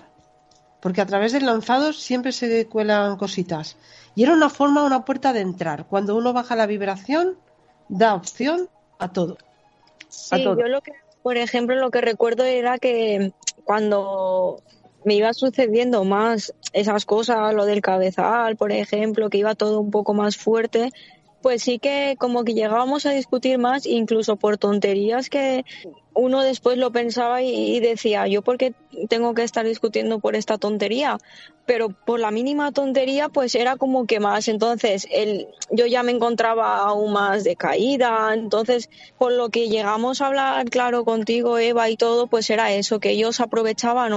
[0.81, 3.77] porque a través del lanzado siempre se cuelan cositas.
[4.15, 5.85] Y era una forma, una puerta de entrar.
[5.87, 7.37] Cuando uno baja la vibración,
[7.89, 9.37] da opción a todo.
[10.13, 10.91] Sí, yo lo que,
[11.21, 13.33] por ejemplo, lo que recuerdo era que
[13.63, 14.61] cuando
[15.05, 19.91] me iba sucediendo más esas cosas, lo del cabezal, por ejemplo, que iba todo un
[19.91, 20.91] poco más fuerte,
[21.43, 25.65] pues sí que como que llegábamos a discutir más, incluso por tonterías que
[26.13, 28.73] uno después lo pensaba y, decía, yo por qué
[29.09, 31.17] tengo que estar discutiendo por esta tontería,
[31.65, 36.13] pero por la mínima tontería pues era como que más, entonces el, yo ya me
[36.13, 41.97] encontraba aún más decaída, entonces por lo que llegamos a hablar, claro, contigo Eva y
[41.97, 44.13] todo, pues era eso, que ellos aprovechaban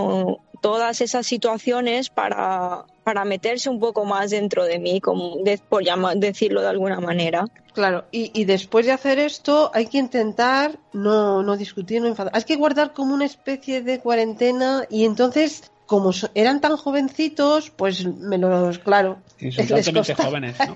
[0.61, 5.85] todas esas situaciones para, para meterse un poco más dentro de mí, como de- por
[5.85, 7.45] llama- decirlo de alguna manera.
[7.73, 12.33] Claro, y, y después de hacer esto hay que intentar no, no discutir, no enfadar.
[12.35, 18.05] Hay que guardar como una especie de cuarentena y entonces como eran tan jovencitos, pues
[18.05, 19.19] me los, claro.
[19.39, 20.75] Insultantemente jóvenes, ¿no?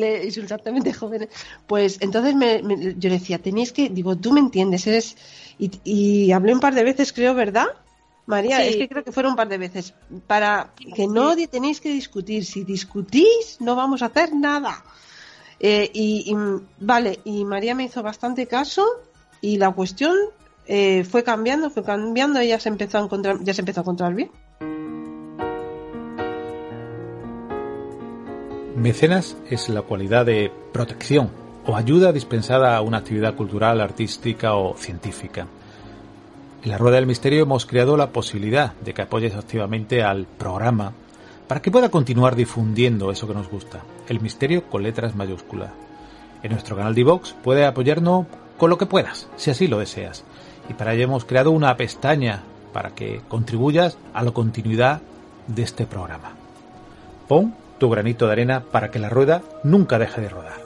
[0.24, 1.28] insultantemente jóvenes.
[1.66, 2.62] Pues entonces me,
[2.96, 5.18] yo decía, tenéis que, digo, tú me entiendes, eres.
[5.58, 7.66] Y, hablé un par de veces, creo, ¿verdad?
[8.30, 9.92] María, es que creo que fueron un par de veces.
[10.26, 12.44] Para que no tenéis que discutir.
[12.44, 14.82] Si discutís, no vamos a hacer nada.
[15.58, 16.34] Eh, y,
[16.78, 18.86] vale, y María me hizo bastante caso
[19.42, 20.16] y la cuestión
[20.66, 23.82] eh, fue cambiando, fue cambiando y ya se empezó a encontrar, ya se empezó a
[23.82, 24.30] encontrar bien.
[28.74, 31.30] Mecenas es la cualidad de protección
[31.66, 35.46] o ayuda dispensada a una actividad cultural, artística o científica.
[36.62, 40.92] En la Rueda del Misterio hemos creado la posibilidad de que apoyes activamente al programa
[41.48, 45.70] para que pueda continuar difundiendo eso que nos gusta, el misterio con letras mayúsculas.
[46.42, 48.26] En nuestro canal de Vox puedes apoyarnos
[48.58, 50.22] con lo que puedas, si así lo deseas.
[50.68, 52.42] Y para ello hemos creado una pestaña
[52.74, 55.00] para que contribuyas a la continuidad
[55.46, 56.32] de este programa.
[57.26, 60.59] Pon tu granito de arena para que la rueda nunca deje de rodar.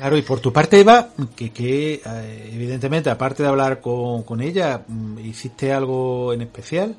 [0.00, 4.82] Claro, y por tu parte, Eva, que, que eh, evidentemente, aparte de hablar con, ella,
[4.88, 6.96] mm, ¿hiciste algo en especial?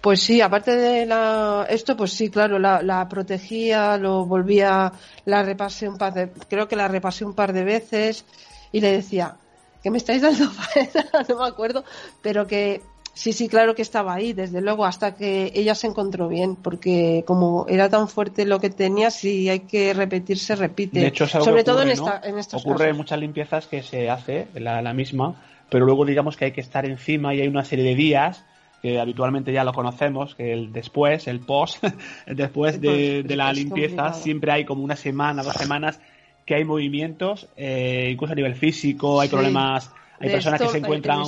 [0.00, 4.90] Pues sí, aparte de la, esto, pues sí, claro, la, protegía, lo volvía,
[5.26, 8.24] la repasé un par de, creo que la repasé un par de veces
[8.72, 9.36] y le decía
[9.82, 10.50] que me estáis dando
[11.28, 11.84] no me acuerdo,
[12.22, 12.80] pero que
[13.16, 17.24] Sí, sí, claro que estaba ahí, desde luego, hasta que ella se encontró bien, porque
[17.26, 21.00] como era tan fuerte lo que tenía, si hay que repetir, se repite.
[21.00, 24.82] De hecho, Sobre todo en, esta, en estos Ocurre muchas limpiezas que se hace, la,
[24.82, 25.34] la misma,
[25.70, 28.44] pero luego digamos que hay que estar encima y hay una serie de días
[28.82, 31.82] que habitualmente ya lo conocemos, que el después, el post,
[32.26, 35.98] después de, de la limpieza, siempre hay como una semana, dos semanas
[36.44, 41.24] que hay movimientos, eh, incluso a nivel físico, hay problemas hay personas que se encuentran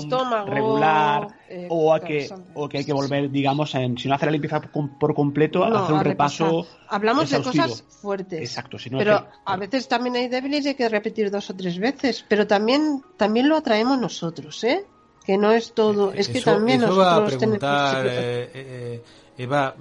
[0.46, 4.26] regular eh, o, a que, o que hay que volver, digamos, en, si no hace
[4.26, 6.66] la limpieza por, completo, hacer un repaso.
[6.88, 8.40] Hablamos de cosas fuertes.
[8.40, 12.24] Exacto, pero a veces también hay débiles y hay que repetir dos o tres veces,
[12.28, 14.84] pero también, también lo atraemos nosotros, ¿eh?
[15.24, 17.62] Que no es todo, es que también nosotros tenemos.
[17.62, 19.02] Eh, eh,
[19.36, 19.74] Eva,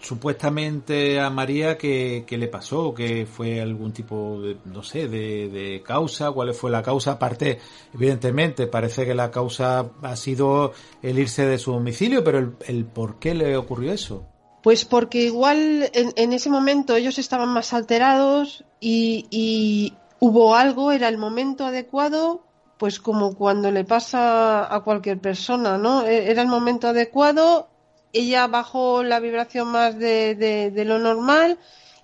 [0.00, 6.30] supuestamente a María qué, le pasó, que fue algún tipo de, no sé, de, causa,
[6.32, 7.58] cuál fue la causa, aparte,
[7.94, 10.72] evidentemente, parece que la causa ha sido
[11.02, 14.26] el irse de su domicilio, pero el, por qué le ocurrió eso.
[14.62, 21.08] Pues porque igual en, ese momento ellos estaban más alterados y, y hubo algo, era
[21.08, 22.44] el momento adecuado,
[22.76, 26.06] pues como cuando le pasa a cualquier persona, ¿no?
[26.06, 27.68] E, era el momento adecuado
[28.12, 31.58] ella bajó la vibración más de, de, lo normal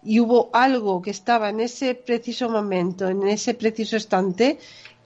[0.04, 4.59] y hubo algo que estaba en ese preciso momento, en ese preciso instante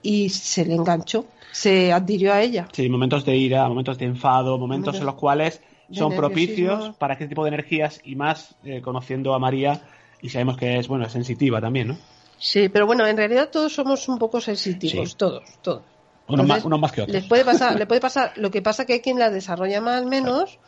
[0.03, 2.67] y se le enganchó, se adhirió a ella.
[2.71, 7.27] Sí, momentos de ira, momentos de enfado, momentos, en los cuales son propicios para este
[7.27, 9.81] tipo de energías y más eh, conociendo a María
[10.21, 11.97] y sabemos que es bueno sensitiva también, ¿no?
[12.37, 15.83] Sí, pero bueno, en realidad todos somos un poco sensitivos, todos, todos.
[16.27, 17.13] Uno, más, uno más que otros.
[17.13, 20.05] Les puede pasar, le puede pasar, lo que pasa que hay quien la desarrolla más
[20.05, 20.59] menos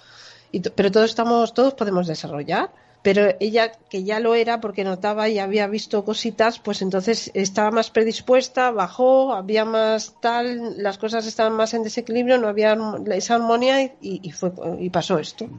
[0.76, 2.72] pero todos estamos, todos podemos desarrollar.
[3.04, 7.70] Pero ella, que ya lo era porque notaba y había visto cositas, pues entonces estaba
[7.70, 12.78] más predispuesta, bajó, había más tal, las cosas estaban más en desequilibrio, no había
[13.14, 15.50] esa armonía y, fue, y pasó esto.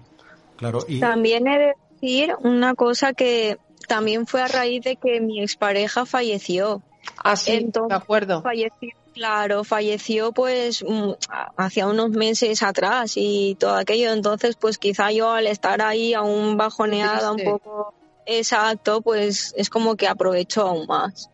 [0.57, 1.01] Claro, y...
[1.01, 6.07] También he de decir una cosa que también fue a raíz de que mi expareja
[6.07, 6.83] falleció.
[7.23, 8.41] Ah, sí, de acuerdo.
[8.41, 11.13] Falleció Claro, falleció pues mm,
[11.57, 14.13] hacia unos meses atrás y todo aquello.
[14.13, 17.95] Entonces, pues quizá yo al estar ahí aún bajoneada un poco
[18.27, 21.31] exacto, pues es como que aprovecho aún más.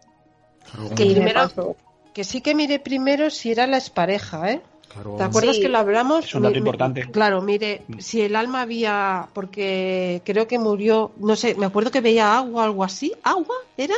[0.95, 1.35] Que,
[2.12, 4.61] que sí que miré primero si era la expareja, ¿eh?
[5.16, 6.26] ¿Te acuerdas que lo hablamos?
[6.26, 7.09] Es un dato importante.
[7.11, 7.99] claro, mire, mm.
[8.01, 12.62] si el alma había, porque creo que murió, no sé, me acuerdo que veía agua
[12.62, 13.14] o algo así.
[13.22, 13.95] ¿Agua era?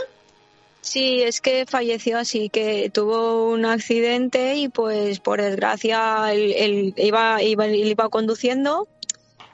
[0.82, 7.40] Sí, es que falleció así, que tuvo un accidente y pues por desgracia él, iba,
[7.40, 8.88] iba, iba conduciendo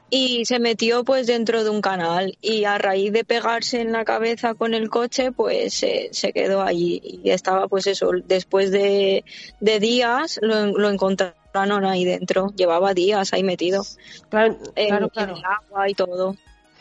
[0.08, 4.06] y se metió pues dentro de un canal y a raíz de pegarse en la
[4.06, 9.22] cabeza con el coche pues se quedó allí y estaba pues eso, después de,
[9.60, 13.84] días lo, lo, encontraron ahí dentro, llevaba días ahí metido
[14.30, 15.36] claro, claro, claro.
[15.36, 16.36] el agua y todo.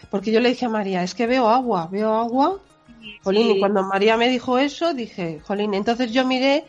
[0.10, 2.62] Porque yo le dije a María, es que veo agua, veo agua
[3.24, 6.66] Jolín, y cuando María me dijo eso, dije, Jolín, entonces yo miré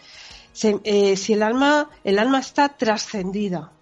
[0.85, 3.73] eh, si el alma, el alma está trascendida.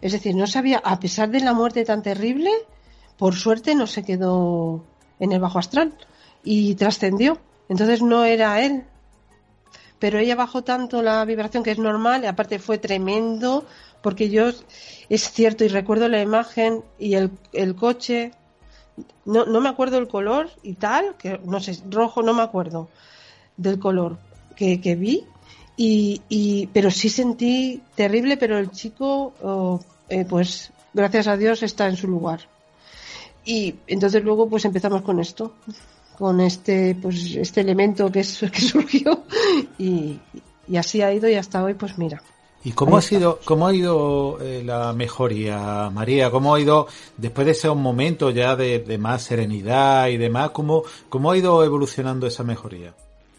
[0.00, 2.50] Es decir, no sabía, a pesar de la muerte tan terrible,
[3.16, 4.84] por suerte no se quedó
[5.18, 5.94] en el bajo astral.
[6.44, 7.38] y trascendió.
[7.68, 8.84] Entonces no era él.
[9.98, 13.66] Pero ella bajó tanto la vibración que es normal, y aparte fue tremendo,
[14.02, 14.50] porque yo,
[15.08, 18.32] es cierto, y recuerdo la imagen y el, el coche,
[19.24, 22.88] no, no me acuerdo el color y tal, que no sé, rojo, no me acuerdo
[23.56, 24.18] del color
[24.56, 25.24] que, que vi,
[25.76, 31.62] y, y, pero sí sentí terrible, pero el chico, oh, eh, pues gracias a Dios
[31.62, 32.40] está en su lugar.
[33.44, 35.54] Y entonces luego pues empezamos con esto,
[36.18, 39.24] con este pues este elemento que, es, que surgió
[39.78, 40.18] y,
[40.66, 42.22] y así ha ido y hasta hoy pues mira.
[42.64, 46.30] ¿Y cómo ha sido, cómo ha ido eh, la mejoría, María?
[46.30, 50.82] ¿Cómo ha ido, después de ese momento ya de, de, más serenidad y demás, cómo,
[51.08, 52.94] cómo ha ido evolucionando esa mejoría?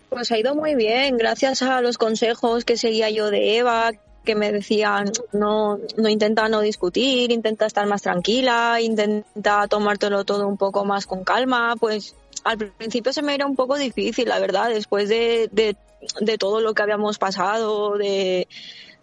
[0.10, 3.92] Pues ha ido muy bien, gracias a los consejos que seguía yo de Eva,
[4.24, 10.48] que me decían, no, no intenta no discutir, intenta estar más tranquila, intenta tomártelo todo
[10.48, 12.16] un poco más con calma, pues
[12.46, 15.76] al principio se me era un poco difícil, la verdad, después de, de,
[16.22, 18.48] de todo lo que habíamos pasado, de,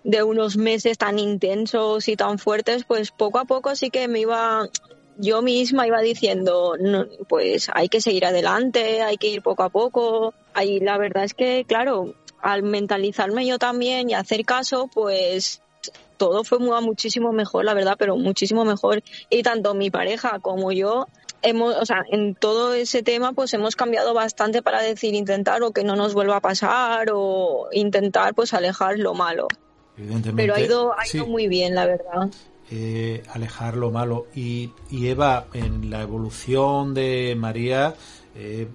[0.07, 4.21] de unos meses tan intensos y tan fuertes, pues poco a poco sí que me
[4.21, 4.69] iba,
[5.19, 9.69] yo misma iba diciendo, no, pues hay que seguir adelante, hay que ir poco a
[9.69, 10.33] poco.
[10.55, 15.61] Ahí la verdad es que, claro, al mentalizarme yo también y hacer caso, pues
[16.19, 19.03] todo fue muchísimo mejor, la verdad, pero muchísimo mejor.
[19.29, 21.09] Y tanto mi pareja como yo
[21.43, 25.73] hemos, o sea, en todo ese tema, pues hemos cambiado bastante para decir intentar o
[25.73, 29.49] que no nos vuelva a pasar o intentar, pues alejar lo malo.
[30.37, 31.31] Pero ha ido, ha ido sí.
[31.31, 32.31] muy bien, la verdad.
[32.71, 34.27] Eh, alejar lo malo.
[34.35, 37.95] Y, y, Eva, en la evolución de María,
[38.35, 38.69] eh,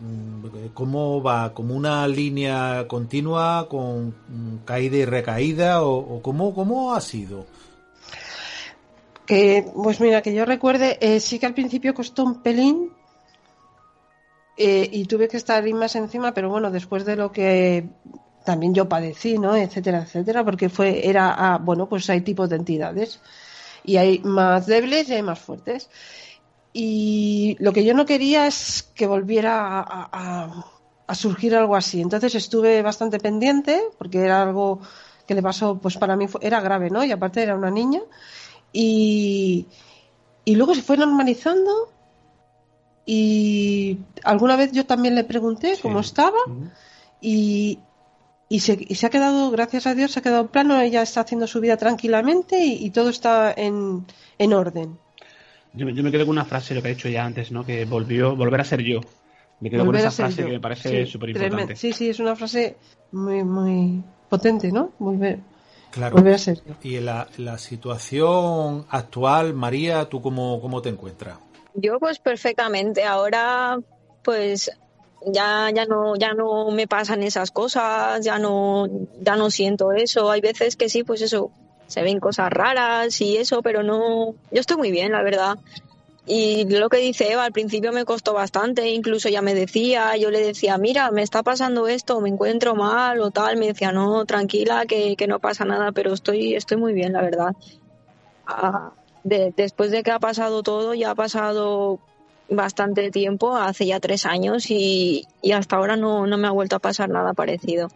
[0.73, 1.53] ¿cómo va?
[1.53, 4.15] ¿Como una línea continua con
[4.65, 5.83] caída y recaída?
[5.83, 7.45] ¿O, o cómo, cómo ha sido?
[9.25, 12.91] Que, pues mira, que yo recuerde, eh, sí que al principio costó un pelín
[14.57, 17.85] eh, y tuve que estar más encima, pero bueno, después de lo que
[18.43, 19.55] también yo padecí, ¿no?
[19.55, 23.19] etcétera, etcétera, porque fue, era, ah, bueno, pues hay tipos de entidades
[23.83, 25.89] y hay más débiles y hay más fuertes.
[26.73, 30.65] Y lo que yo no quería es que volviera a, a,
[31.05, 32.01] a, surgir algo así.
[32.01, 34.79] Entonces estuve bastante pendiente porque era algo
[35.27, 37.03] que le pasó, pues para mí fue, era grave, ¿no?
[37.03, 38.01] Y aparte era una niña.
[38.71, 39.67] Y,
[40.45, 41.91] y luego se fue normalizando
[43.05, 45.81] y alguna vez yo también le pregunté sí.
[45.81, 46.37] cómo estaba
[47.19, 47.79] y,
[48.51, 51.21] y se, y se, ha quedado, gracias a Dios, se ha quedado plano, ella está
[51.21, 54.05] haciendo su vida tranquilamente y, y todo está en,
[54.37, 54.99] en orden.
[55.73, 57.65] Yo, yo, me quedo con una frase, lo que he dicho ya antes, ¿no?
[57.65, 58.99] Que volvió, volver a ser yo.
[59.61, 60.47] Me quedo volver con esa frase yo.
[60.47, 61.75] que me parece súper sí, importante.
[61.77, 62.75] Sí, sí, es una frase
[63.13, 64.91] muy, muy potente, ¿no?
[64.99, 65.39] Volver,
[65.89, 66.17] claro.
[66.17, 66.73] volver a ser yo.
[66.83, 71.37] Y en la, la situación actual, María, ¿tú cómo, cómo te encuentras?
[71.73, 73.05] Yo pues perfectamente.
[73.05, 73.79] Ahora
[74.23, 74.69] pues
[75.25, 78.87] ya ya no ya no me pasan esas cosas ya no
[79.21, 80.31] ya no siento eso.
[80.31, 81.51] Hay veces que sí pues eso
[81.87, 85.57] se ven cosas raras y eso pero no yo estoy muy bien la verdad.
[86.25, 90.31] Y lo que dice Eva al principio me costó bastante incluso ya me decía yo
[90.31, 94.25] le decía mira me está pasando esto me encuentro mal o tal me decía no
[94.25, 97.55] tranquila que, que no pasa nada pero estoy estoy muy bien la verdad.
[98.45, 98.91] Ah,
[99.23, 101.99] de, después de que ha pasado todo ya ha pasado
[102.51, 106.75] bastante tiempo, hace ya tres años, y, y hasta ahora no, no, me ha vuelto
[106.75, 107.89] a pasar nada parecido.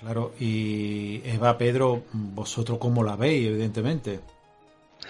[0.00, 4.20] Claro, y Eva, Pedro, ¿vosotros cómo la veis, evidentemente?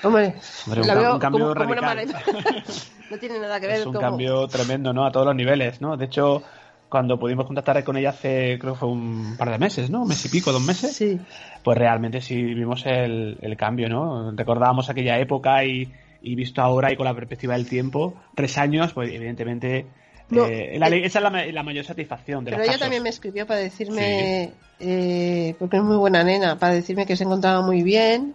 [0.02, 0.34] Hombre,
[0.66, 2.24] Hombre la un, veo un cambio como, radical.
[2.24, 2.40] Como
[3.10, 3.80] no tiene nada que ver.
[3.80, 4.06] Es un como...
[4.06, 5.06] cambio tremendo, ¿no?
[5.06, 5.96] A todos los niveles, ¿no?
[5.96, 6.42] De hecho,
[6.88, 10.02] cuando pudimos contactar con ella hace, creo que fue un par de meses, ¿no?
[10.02, 10.94] Un mes y pico, dos meses.
[10.94, 11.18] Sí.
[11.62, 14.32] Pues realmente sí vimos el, el cambio, ¿no?
[14.32, 15.90] Recordábamos aquella época y
[16.22, 19.86] y visto ahora y con la perspectiva del tiempo, tres años, pues evidentemente
[20.32, 22.44] no, eh, la, esa es la, la, mayor satisfacción.
[22.44, 22.80] De pero ella casos.
[22.82, 24.84] también me escribió para decirme, sí.
[24.86, 28.34] eh, porque es muy buena nena, para decirme que se encontraba muy bien.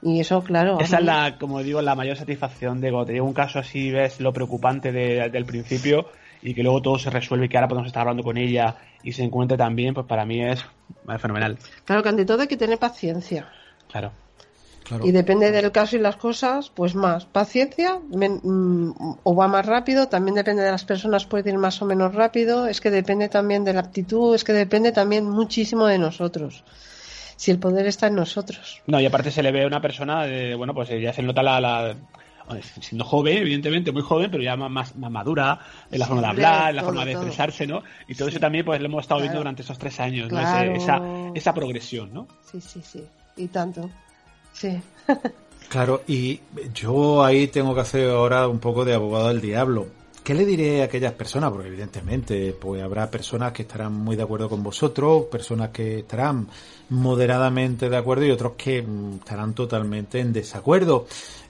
[0.00, 0.78] Y eso, claro.
[0.80, 3.90] Esa es la, como digo, la mayor satisfacción de cuando te llega un caso así,
[3.90, 6.06] ves lo preocupante de, del principio
[6.40, 9.12] y que luego todo se resuelve y que ahora podemos estar hablando con ella y
[9.12, 10.64] se encuentre también, pues para mí es,
[11.12, 11.58] es fenomenal.
[11.84, 13.48] Claro que ante todo hay que tener paciencia.
[13.90, 14.12] Claro.
[14.88, 15.06] Claro.
[15.06, 19.66] Y depende del caso y las cosas, pues más paciencia men, mm, o va más
[19.66, 23.28] rápido, también depende de las personas, puede ir más o menos rápido, es que depende
[23.28, 26.64] también de la aptitud, es que depende también muchísimo de nosotros.
[27.36, 28.82] Si el poder está en nosotros.
[28.86, 31.42] No, y aparte se le ve a una persona, de, bueno, pues ya se nota
[31.42, 31.94] la, la
[32.80, 35.58] siendo joven, evidentemente, muy joven, pero ya más, más madura
[35.90, 37.82] en la forma de hablar, en la todo, forma de expresarse, ¿no?
[38.08, 38.34] Y todo sí.
[38.34, 39.24] eso también pues lo hemos estado claro.
[39.24, 40.70] viendo durante esos tres años, claro.
[40.70, 40.76] ¿no?
[40.76, 41.00] Ese, esa,
[41.34, 42.26] esa progresión, ¿no?
[42.50, 43.04] Sí, sí, sí.
[43.36, 43.88] Y tanto.
[44.58, 44.80] Sí.
[45.68, 46.40] claro, y
[46.74, 49.86] yo ahí tengo que hacer ahora un poco de abogado del diablo.
[50.28, 51.50] ¿qué le diré a aquellas personas?
[51.50, 56.46] Porque evidentemente, pues habrá personas que estarán muy de acuerdo con vosotros, personas que estarán
[56.90, 61.06] moderadamente de acuerdo y otros que mm, estarán totalmente en desacuerdo.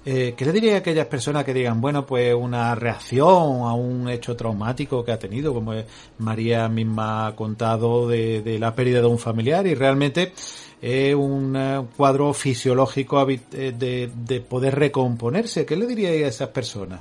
[0.06, 4.08] Eh, ¿Qué le diría a aquellas personas que digan, bueno, pues una reacción a un
[4.08, 5.72] hecho traumático que ha tenido, como
[6.18, 10.32] María misma ha contado de, de la pérdida de un familiar y realmente
[10.80, 13.40] es un eh, cuadro fisiológico eh,
[13.76, 15.66] de, de poder recomponerse?
[15.66, 17.00] ¿Qué le diría a esas personas?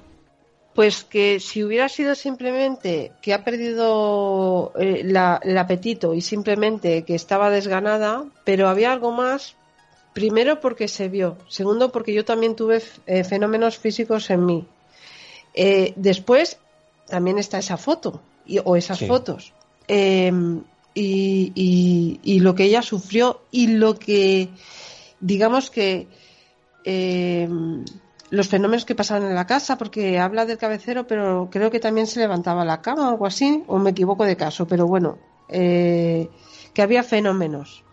[0.73, 7.03] Pues que si hubiera sido simplemente que ha perdido eh, la, el apetito y simplemente
[7.03, 9.55] que estaba desganada, pero había algo más,
[10.13, 14.67] primero porque se vio, segundo porque yo también tuve eh, fenómenos físicos en mí.
[15.55, 16.59] Eh, después
[17.07, 19.07] también está esa foto y, o esas Sí.
[19.07, 19.53] fotos.
[20.99, 24.49] Y, y- y lo que ella sufrió y lo que,
[25.19, 26.07] digamos que,
[26.83, 27.83] em,
[28.29, 32.07] los fenómenos que pasaban en la casa, porque habla del cabecero, pero creo que también
[32.07, 35.17] se levantaba la cama o algo así, o me equivoco de caso, pero bueno,
[35.47, 36.29] eh,
[36.73, 37.83] que había fenómenos.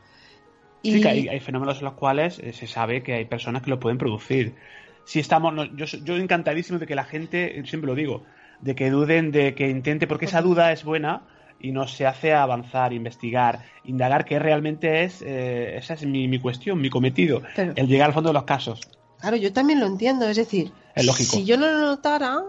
[0.83, 3.71] Sí, que hay, hay fenómenos en los cuales eh, se sabe que hay personas que
[3.71, 4.57] lo pueden producir.
[5.05, 8.25] Si estamos, no, yo, yo encantadísimo de que la gente, siempre lo digo,
[8.61, 11.27] de que duden, de que intente, porque esa duda es buena
[11.65, 16.39] y nos se hace avanzar, investigar, indagar qué realmente es, eh, esa es mi, mi
[16.39, 18.81] cuestión, mi cometido, Pero- el llegar al fondo de los casos.
[19.21, 20.29] Claro, yo también lo entiendo.
[20.29, 21.37] Es decir, Es lógico.
[21.37, 22.43] si yo no lo notara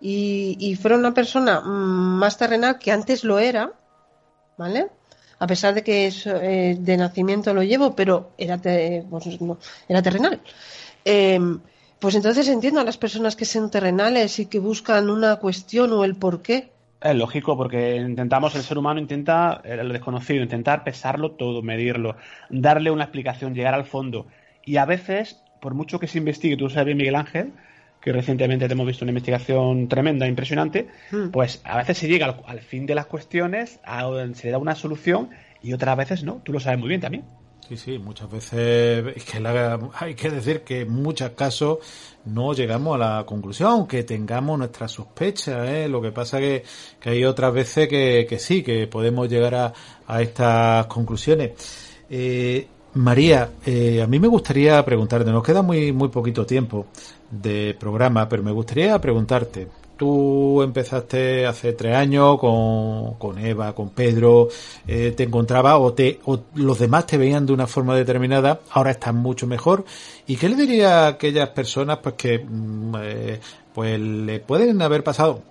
[0.00, 3.72] y, y fuera una persona mm, más terrenal que antes lo era,
[4.58, 4.88] ¿vale?
[5.38, 9.58] A pesar de que es, eh, de nacimiento lo llevo, pero era, te- pues, no,
[9.88, 10.40] era terrenal.
[11.04, 11.60] Em,
[11.98, 16.04] pues entonces entiendo a las personas que son terrenales y que buscan una cuestión o
[16.04, 16.72] el por qué.
[17.00, 22.16] Es lógico, porque intentamos, el ser humano intenta eh, lo desconocido, intentar pesarlo todo, medirlo,
[22.48, 24.26] darle una explicación, llegar al fondo.
[24.64, 27.52] Y a veces, por mucho que se investigue, tú sabes bien, Miguel Ángel,
[28.00, 31.30] que recientemente te hemos visto una investigación tremenda, impresionante, Hmm.
[31.30, 34.58] pues a veces se llega al, al fin de las cuestiones, a- se le da
[34.58, 35.30] una solución
[35.62, 36.40] y otras veces no.
[36.44, 37.24] Tú lo sabes muy bien también.
[37.68, 41.78] Sí, sí, muchas veces es que la- hay que decir que en muchos casos
[42.26, 45.68] no llegamos a la conclusión, aunque tengamos nuestras sospechas.
[45.68, 45.88] ¿eh?
[45.88, 46.62] Lo que pasa que,
[47.00, 49.72] que hay otras veces que, que sí, que podemos llegar a,
[50.06, 51.52] a estas conclusiones.
[52.08, 56.86] Eh, María, eh, a mí me gustaría preguntarte, nos queda muy, muy poquito tiempo
[57.30, 59.66] de programa, pero me gustaría preguntarte,
[59.96, 64.48] tú empezaste hace tres años con, con Eva, con Pedro,
[64.86, 68.90] eh, te encontrabas o, te, o los demás te veían de una forma determinada, ahora
[68.90, 69.84] estás mucho mejor.
[70.26, 73.40] ¿Y qué le diría a aquellas personas pues que mm, eh,
[73.74, 75.42] pues le pueden haber pasado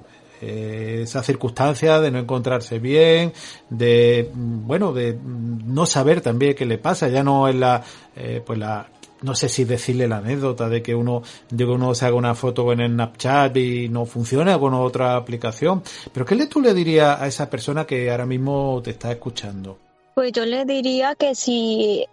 [0.41, 3.31] eh, esa circunstancia de no encontrarse bien,
[3.69, 7.81] de mm, bueno, de mm, no saber también qué le pasa, ya no es la
[8.15, 8.85] eh, pues la
[9.21, 12.71] no sé si decirle la anécdota de que uno de uno se haga una foto
[12.71, 17.21] en el Snapchat y no funciona con otra aplicación, pero ¿qué le tú le dirías
[17.21, 19.77] a esa persona que ahora mismo te está escuchando?
[20.15, 22.05] Pues yo le diría que si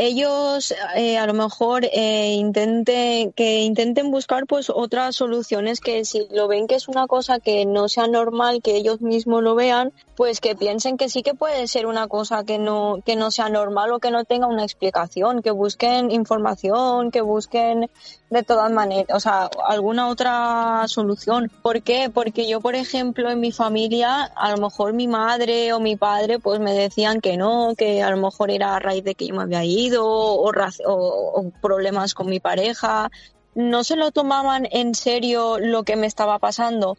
[0.00, 6.26] ellos eh, a lo mejor eh, intenten que intenten buscar pues otras soluciones que si
[6.30, 9.92] lo ven que es una cosa que no sea normal que ellos mismos lo vean
[10.16, 13.50] pues que piensen que sí que puede ser una cosa que no que no sea
[13.50, 17.90] normal o que no tenga una explicación que busquen información que busquen
[18.30, 22.10] de todas maneras o sea alguna otra solución ¿por qué?
[22.12, 26.38] porque yo por ejemplo en mi familia a lo mejor mi madre o mi padre
[26.38, 29.34] pues me decían que no que a lo mejor era a raíz de que yo
[29.34, 33.10] me había ido o, raz- o- o problemas con mi pareja
[33.54, 36.96] no se lo tomaban en serio lo que me estaba pasando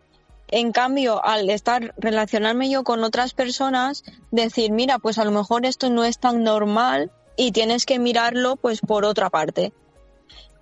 [0.53, 5.65] en cambio, al estar relacionarme yo con otras personas, decir, mira, pues a lo mejor
[5.65, 9.71] esto no es tan normal y tienes que mirarlo pues por otra parte.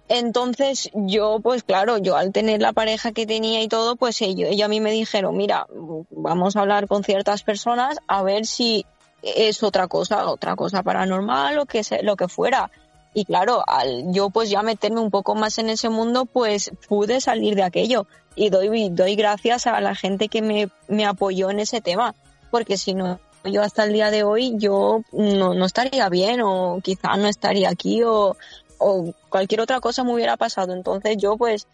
[0.07, 4.49] Entonces yo, pues claro, yo al tener la pareja que tenía y todo, pues ellos,
[4.51, 5.65] ellos a mí me dijeron, mira,
[6.11, 8.86] vamos a hablar con ciertas personas a ver si
[9.22, 12.72] es otra cosa, otra cosa paranormal o que se, lo que fuera.
[13.13, 17.22] Y claro, al yo pues ya meterme un poco más en ese mundo, pues pude
[17.22, 18.05] salir de aquello.
[18.36, 22.15] Y doy, doy gracias a la gente que me, me apoyó en ese tema.
[22.51, 26.80] Porque si no, yo hasta el día de hoy, yo no, no estaría bien o
[26.84, 28.38] quizá no estaría aquí o,
[28.78, 30.74] o cualquier otra cosa me hubiera pasado.
[30.74, 31.67] Entonces yo pues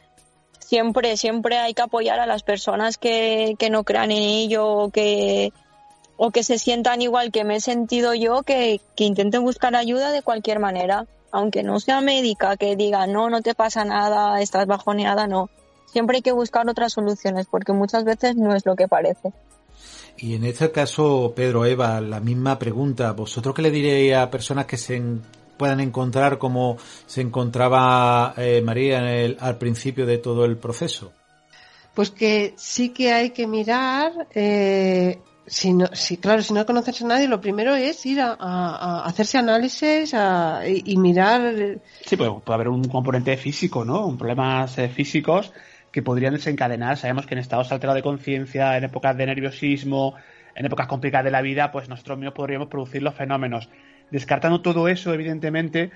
[0.60, 4.90] siempre, siempre hay que apoyar a las personas que, que no crean en ello o
[4.90, 5.52] que,
[6.18, 10.12] o que se sientan igual que me he sentido yo, que, que intenten buscar ayuda
[10.12, 11.06] de cualquier manera.
[11.32, 15.50] Aunque no sea médica, que diga, no, no te pasa nada, estás bajoneada, no.
[15.92, 19.34] Siempre hay que buscar otras soluciones, porque muchas veces no es lo que parece.
[20.18, 23.12] Y en este caso, Pedro, Eva, la misma pregunta.
[23.12, 25.22] ¿Vosotros qué le diréis a personas que se en-
[25.58, 31.12] puedan encontrar como se encontraba eh, María en el- al principio de todo el proceso?
[31.94, 35.86] Pues que sí que hay que mirar, eh, si no,
[36.22, 40.98] claro, si no conoces a nadie, lo primero es ir a, hacerse análisis a- y,
[40.98, 41.80] mirar.
[42.06, 44.06] Sí, pues puede haber un componente físico, ¿no?
[44.06, 45.54] Un problemas eh, físicos
[45.92, 46.98] que podrían desencadenar.
[46.98, 50.16] Sabemos que en estados alterados de conciencia, en épocas de nerviosismo,
[50.56, 53.70] en épocas complicadas de la vida, pues nosotros mismos podríamos producir los fenómenos.
[54.10, 55.92] Descartando todo eso, evidentemente,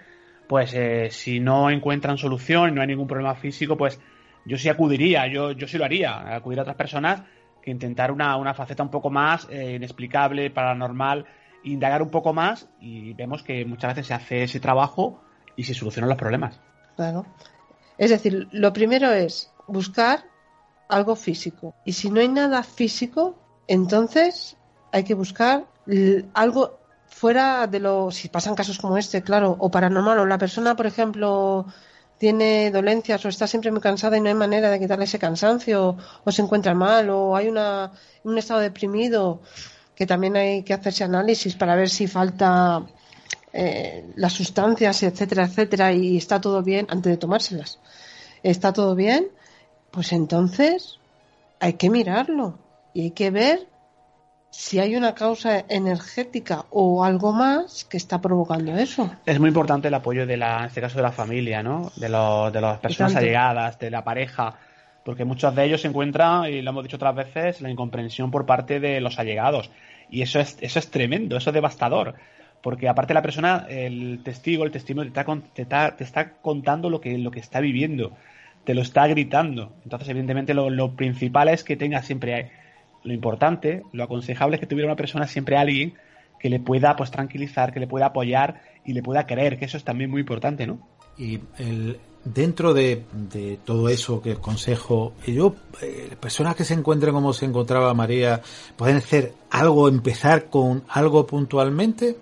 [0.48, 4.00] pues eh, si no encuentran solución, no hay ningún problema físico, pues
[4.46, 7.24] yo sí acudiría, yo, yo sí lo haría, acudir a otras personas
[7.72, 11.26] intentar una, una faceta un poco más eh, inexplicable, paranormal,
[11.64, 15.22] indagar un poco más y vemos que muchas veces se hace ese trabajo
[15.56, 16.60] y se solucionan los problemas.
[16.96, 17.26] Claro.
[17.98, 20.24] Es decir, lo primero es buscar
[20.88, 21.76] algo físico.
[21.86, 24.58] Y si no hay nada físico, entonces
[24.92, 25.66] hay que buscar
[26.34, 28.12] algo fuera de lo.
[28.12, 31.66] Si pasan casos como este, claro, o paranormal, o la persona, por ejemplo,
[32.20, 35.98] tiene dolencias o está siempre muy cansada y no hay manera de quitarle ese cansancio,
[36.24, 37.94] o se encuentra mal, o hay una,
[38.24, 39.42] un estado deprimido,
[39.96, 42.86] que también hay que hacerse análisis para ver si falta
[43.54, 47.80] eh, las sustancias, etcétera, etcétera, y está todo bien antes de tomárselas.
[48.44, 49.30] Está todo bien,
[49.90, 51.00] pues entonces
[51.62, 52.60] hay que mirarlo
[52.94, 53.68] y hay que ver
[54.52, 59.12] si hay una causa energética o algo más que está provocando eso.
[59.26, 61.92] Es muy importante el apoyo de la, en este caso de la familia, ¿no?
[61.96, 64.56] De, los, de las personas allegadas, de la pareja,
[65.04, 68.46] porque muchos de ellos se encuentran, y lo hemos dicho otras veces, la incomprensión por
[68.46, 69.70] parte de los allegados.
[70.10, 72.16] Y eso es, eso es tremendo, eso es devastador.
[72.62, 76.34] Porque aparte la persona, el testigo, el testimonio te está, con- te está, te está
[76.42, 78.12] contando lo que, lo que está viviendo,
[78.66, 79.72] te lo está gritando.
[79.84, 82.52] Entonces, evidentemente, lo, lo principal es que tenga siempre
[83.04, 85.94] lo importante, lo aconsejable es que tuviera una persona siempre alguien
[86.40, 89.78] que le pueda pues tranquilizar, que le pueda apoyar y le pueda creer, que eso
[89.78, 90.80] es también muy importante, ¿no?
[91.18, 96.74] Y el, dentro de, de todo eso que os consejo, yo, eh, personas que se
[96.74, 98.42] encuentren como se encontraba María,
[98.78, 102.18] ¿pueden hacer algo, empezar con algo puntualmente?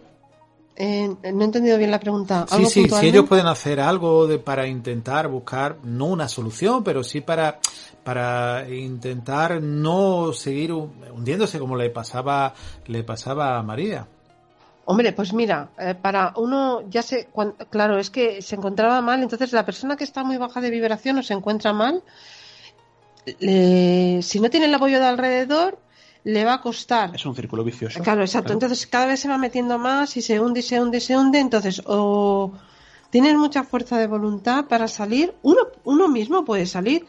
[0.80, 2.45] Eh, no he entendido bien la pregunta.
[2.47, 6.84] Sí, ¿Algo sí, si ellos pueden hacer algo de, para intentar buscar, no una solución,
[6.84, 7.59] pero sí para,
[8.03, 12.53] para intentar no seguir hu- hundiéndose como le pasaba,
[12.86, 14.07] le pasaba a María.
[14.86, 17.01] Hombre, pues mira, eh, para uno ya
[17.34, 20.69] cuan- claro, es que se encontraba mal, entonces la persona que está muy baja de
[20.69, 22.03] vibración o se encuentra mal,
[23.39, 25.80] le- si no tiene el apoyo de alrededor,
[26.34, 27.15] le va a costar.
[27.15, 28.01] Es un círculo vicioso.
[28.03, 28.51] Claro, exacto.
[28.53, 31.15] Entonces cada vez se va metiendo más y se hunde y se hunde y se
[31.17, 31.39] hunde.
[31.39, 32.51] Entonces, o
[33.09, 37.05] tienes mucha fuerza de voluntad para salir, uno, uno mismo puede salir,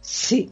[0.00, 0.50] sí,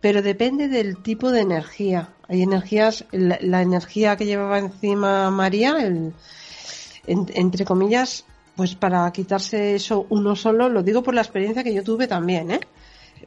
[0.00, 2.08] pero depende del tipo de energía.
[2.28, 6.14] Hay energías, la, la energía que llevaba encima María, el,
[7.06, 8.24] en- entre comillas,
[8.56, 12.50] pues para quitarse eso uno solo, lo digo por la experiencia que yo tuve también,
[12.50, 12.60] ¿eh?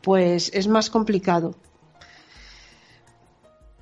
[0.02, 1.56] Pues es más complicado.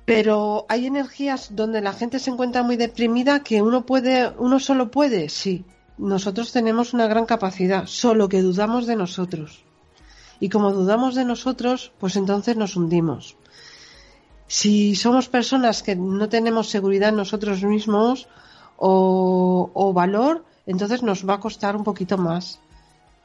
[0.04, 4.90] Pero hay energías donde la gente se encuentra muy deprimida que uno puede, uno solo
[4.90, 5.64] puede, sí.
[5.96, 9.64] Nosotros tenemos una gran capacidad, solo que dudamos de nosotros.
[10.40, 13.36] Y como dudamos de nosotros, pues entonces nos hundimos.
[14.46, 18.28] Si somos personas que no tenemos seguridad en nosotros mismos
[18.76, 22.60] o, o valor, entonces nos va a costar un poquito más.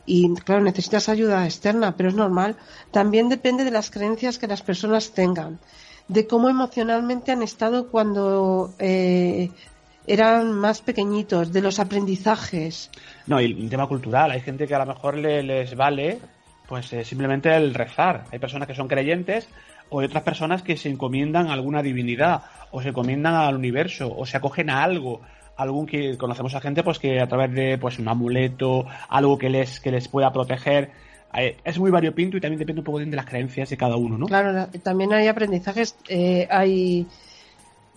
[0.06, 2.56] Y claro, necesitas ayuda externa, pero es normal.
[2.92, 5.60] También depende de las creencias que las personas tengan,
[6.10, 9.50] de cómo emocionalmente han estado cuando eh,
[10.06, 12.90] eran más pequeñitos, de los aprendizajes.
[13.28, 16.20] No, y el tema cultural, hay gente que a lo mejor le- les vale
[16.68, 18.26] pues eh, simplemente el rezar.
[18.32, 19.48] Hay personas que son creyentes
[19.90, 24.14] o hay otras personas que se encomiendan a alguna divinidad o se encomiendan al universo
[24.16, 25.22] o se acogen a algo.
[25.58, 29.50] Algún que conocemos a gente pues que a través de pues un amuleto, algo que
[29.50, 30.92] les que les pueda proteger,
[31.34, 34.26] es muy variopinto y también depende un poco de las creencias de cada uno, ¿no?
[34.28, 37.08] Claro, la- también hay aprendizajes, eh, hay,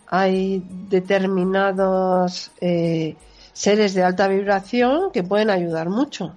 [0.07, 3.17] hay determinados eh,
[3.53, 6.35] seres de alta vibración que pueden ayudar mucho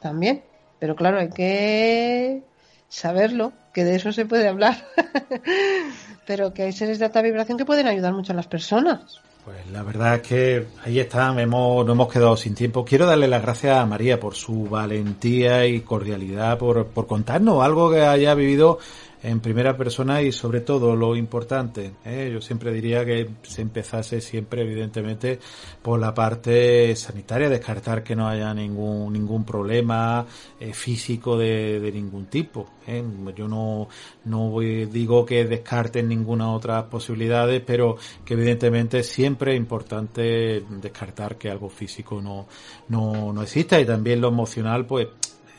[0.00, 0.42] también.
[0.78, 2.42] Pero claro, hay que
[2.88, 4.86] saberlo, que de eso se puede hablar.
[6.26, 9.20] Pero que hay seres de alta vibración que pueden ayudar mucho a las personas.
[9.44, 12.84] Pues la verdad es que ahí está, hemos, no hemos quedado sin tiempo.
[12.84, 17.90] Quiero darle las gracias a María por su valentía y cordialidad, por, por contarnos algo
[17.90, 18.78] que haya vivido
[19.22, 21.92] en primera persona y sobre todo lo importante.
[22.04, 22.30] ¿eh?
[22.32, 25.38] Yo siempre diría que se empezase siempre, evidentemente,
[25.82, 30.26] por la parte sanitaria, descartar que no haya ningún ningún problema
[30.58, 32.68] eh, físico de, de ningún tipo.
[32.86, 33.02] ¿eh?
[33.36, 33.88] Yo no,
[34.24, 41.50] no digo que descarten ninguna otra posibilidades, pero que evidentemente siempre es importante descartar que
[41.50, 42.46] algo físico no,
[42.88, 45.08] no, no exista y también lo emocional, pues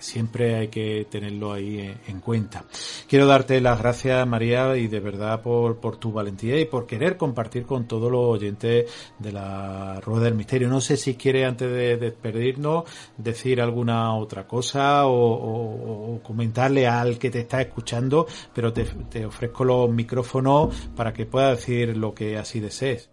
[0.01, 2.65] siempre hay que tenerlo ahí en, cuenta.
[3.07, 7.17] Quiero darte las gracias, María, y de verdad por, por tu valentía y por querer
[7.17, 10.67] compartir con todos los oyentes de la Rueda del Misterio.
[10.67, 12.83] No sé si quiere, antes de despedirnos,
[13.17, 19.63] decir alguna otra cosa o, comentarle al que te está escuchando, pero te, te ofrezco
[19.63, 23.09] los micrófonos para que pueda decir lo que así desees.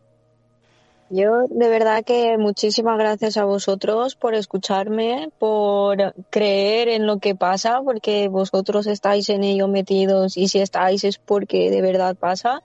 [1.11, 7.34] Yo de verdad que muchísimas gracias a vosotros por escucharme, por creer en lo que
[7.34, 12.62] pasa, porque vosotros estáis en ello metidos y si estáis es porque de verdad pasa.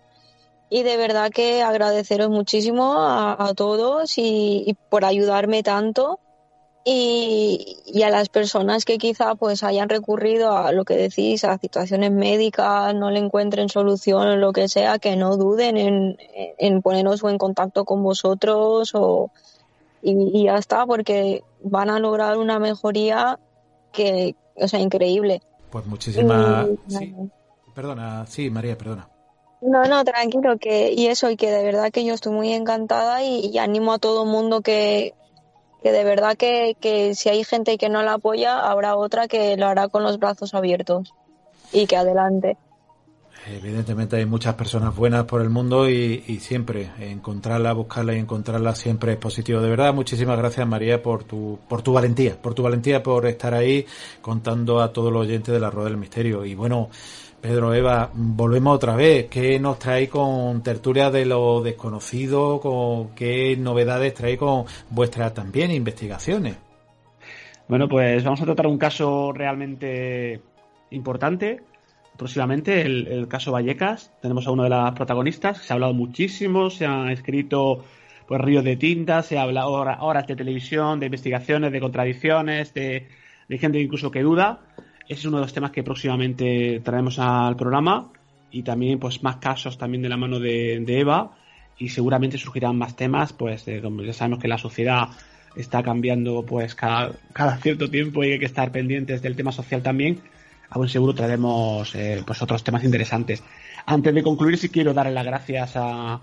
[0.69, 6.19] Y de verdad que agradeceros muchísimo a, todos y por ayudarme tanto
[6.85, 12.11] y, a las personas que quizá pues hayan recurrido a lo que decís, a situaciones
[12.11, 16.17] médicas, no le encuentren solución o lo que sea, que no duden en,
[16.57, 19.31] en ponernos en contacto con vosotros o,
[20.01, 23.39] y, ya está, porque van a lograr una mejoría
[23.93, 25.41] que, o sea, increíble.
[25.71, 26.67] Pues muchísimas...
[27.73, 29.09] Perdona, sí, María, perdona.
[29.61, 33.23] No, no, tranquilo, que y eso, y que de verdad que yo estoy muy encantada
[33.23, 35.13] y, y animo a todo mundo que,
[35.83, 39.57] que de verdad que, que si hay gente que no la apoya, habrá otra que
[39.57, 41.13] lo hará con los brazos abiertos
[41.73, 42.57] y que adelante.
[43.45, 48.73] Evidentemente hay muchas personas buenas por el mundo y, y, siempre encontrarla, buscarla y encontrarla
[48.73, 49.59] siempre es positivo.
[49.59, 53.53] De verdad, muchísimas gracias María por tu, por tu valentía, por tu valentía por estar
[53.53, 53.85] ahí
[54.21, 56.45] contando a todos los oyentes de la Rueda del Misterio.
[56.45, 56.89] Y bueno,
[57.43, 59.27] Pedro, Eva, volvemos otra vez.
[59.29, 62.61] ¿Qué nos trae con tertulia de lo desconocido?
[62.61, 66.55] Con ¿Qué novedades trae con vuestras también investigaciones?
[67.67, 70.39] Bueno, pues vamos a tratar un caso realmente
[70.91, 71.59] importante.
[72.17, 74.13] Próximamente, el, caso Vallecas.
[74.21, 75.57] Tenemos a uno de las protagonistas.
[75.57, 77.83] Se ha hablado muchísimo, se han escrito
[78.25, 83.09] pues ríos de tinta, se ha hablado horas de televisión, de investigaciones, de contradicciones, de
[83.49, 84.61] gente incluso que duda.
[85.07, 88.11] Ese es uno de los temas que próximamente traemos al programa
[88.51, 91.31] y también pues más casos también de la mano de, Eva
[91.77, 95.09] y seguramente surgirán más temas pues ya sabemos que la sociedad
[95.55, 97.13] está cambiando pues cada,
[97.61, 100.21] cierto tiempo y hay que estar pendientes del tema social también
[100.69, 103.43] a buen seguro traeremos eh, pues otros temas interesantes
[103.87, 106.21] antes de concluir sí quiero darle las gracias a,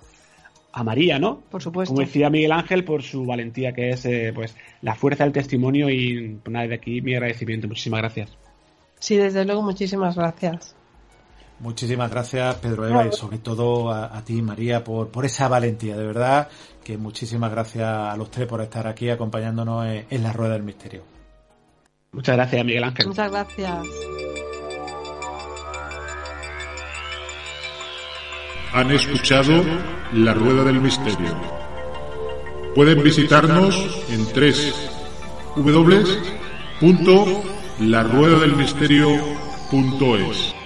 [0.73, 1.41] a María, ¿no?
[1.51, 1.95] Por supuesto.
[1.95, 5.91] Como decía Miguel Ángel, por su valentía, que es eh, pues la fuerza del testimonio
[5.91, 7.69] y pues, nada, de aquí mi agradecimiento.
[7.69, 8.40] Muchísimas gracias.
[9.01, 10.77] Sí, desde luego, muchísimas gracias.
[11.59, 16.07] Muchísimas gracias, Pedro Eva, y sobre todo a, ti, María, por, por esa valentía, de
[16.07, 16.49] verdad,
[16.83, 21.03] que muchísimas gracias a los tres por estar aquí acompañándonos en, la Rueda del Misterio.
[22.13, 23.09] Muchas gracias, Miguel Ángel.
[23.09, 23.87] Muchas gracias.
[28.73, 29.63] Han escuchado
[30.15, 31.37] La Rueda del Misterio.
[32.75, 34.75] Pueden visitarnos en tres
[35.57, 36.41] w
[37.81, 40.60] la rueda del misterio.es.